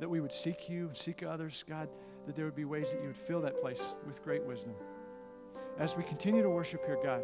that 0.00 0.08
we 0.08 0.20
would 0.20 0.32
seek 0.32 0.68
you, 0.68 0.86
and 0.88 0.96
seek 0.96 1.22
others, 1.22 1.64
God, 1.68 1.88
that 2.26 2.34
there 2.34 2.44
would 2.44 2.56
be 2.56 2.64
ways 2.64 2.90
that 2.90 3.00
you 3.00 3.08
would 3.08 3.16
fill 3.16 3.40
that 3.42 3.60
place 3.60 3.94
with 4.06 4.22
great 4.22 4.42
wisdom. 4.44 4.74
As 5.78 5.96
we 5.96 6.02
continue 6.02 6.42
to 6.42 6.50
worship 6.50 6.84
here, 6.86 6.98
God, 7.02 7.22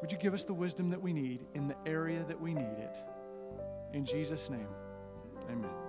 would 0.00 0.10
you 0.10 0.18
give 0.18 0.34
us 0.34 0.44
the 0.44 0.54
wisdom 0.54 0.90
that 0.90 1.00
we 1.00 1.12
need 1.12 1.46
in 1.54 1.68
the 1.68 1.76
area 1.86 2.24
that 2.28 2.40
we 2.40 2.54
need 2.54 2.78
it? 2.78 2.98
In 3.92 4.04
Jesus' 4.04 4.50
name, 4.50 4.68
amen. 5.50 5.83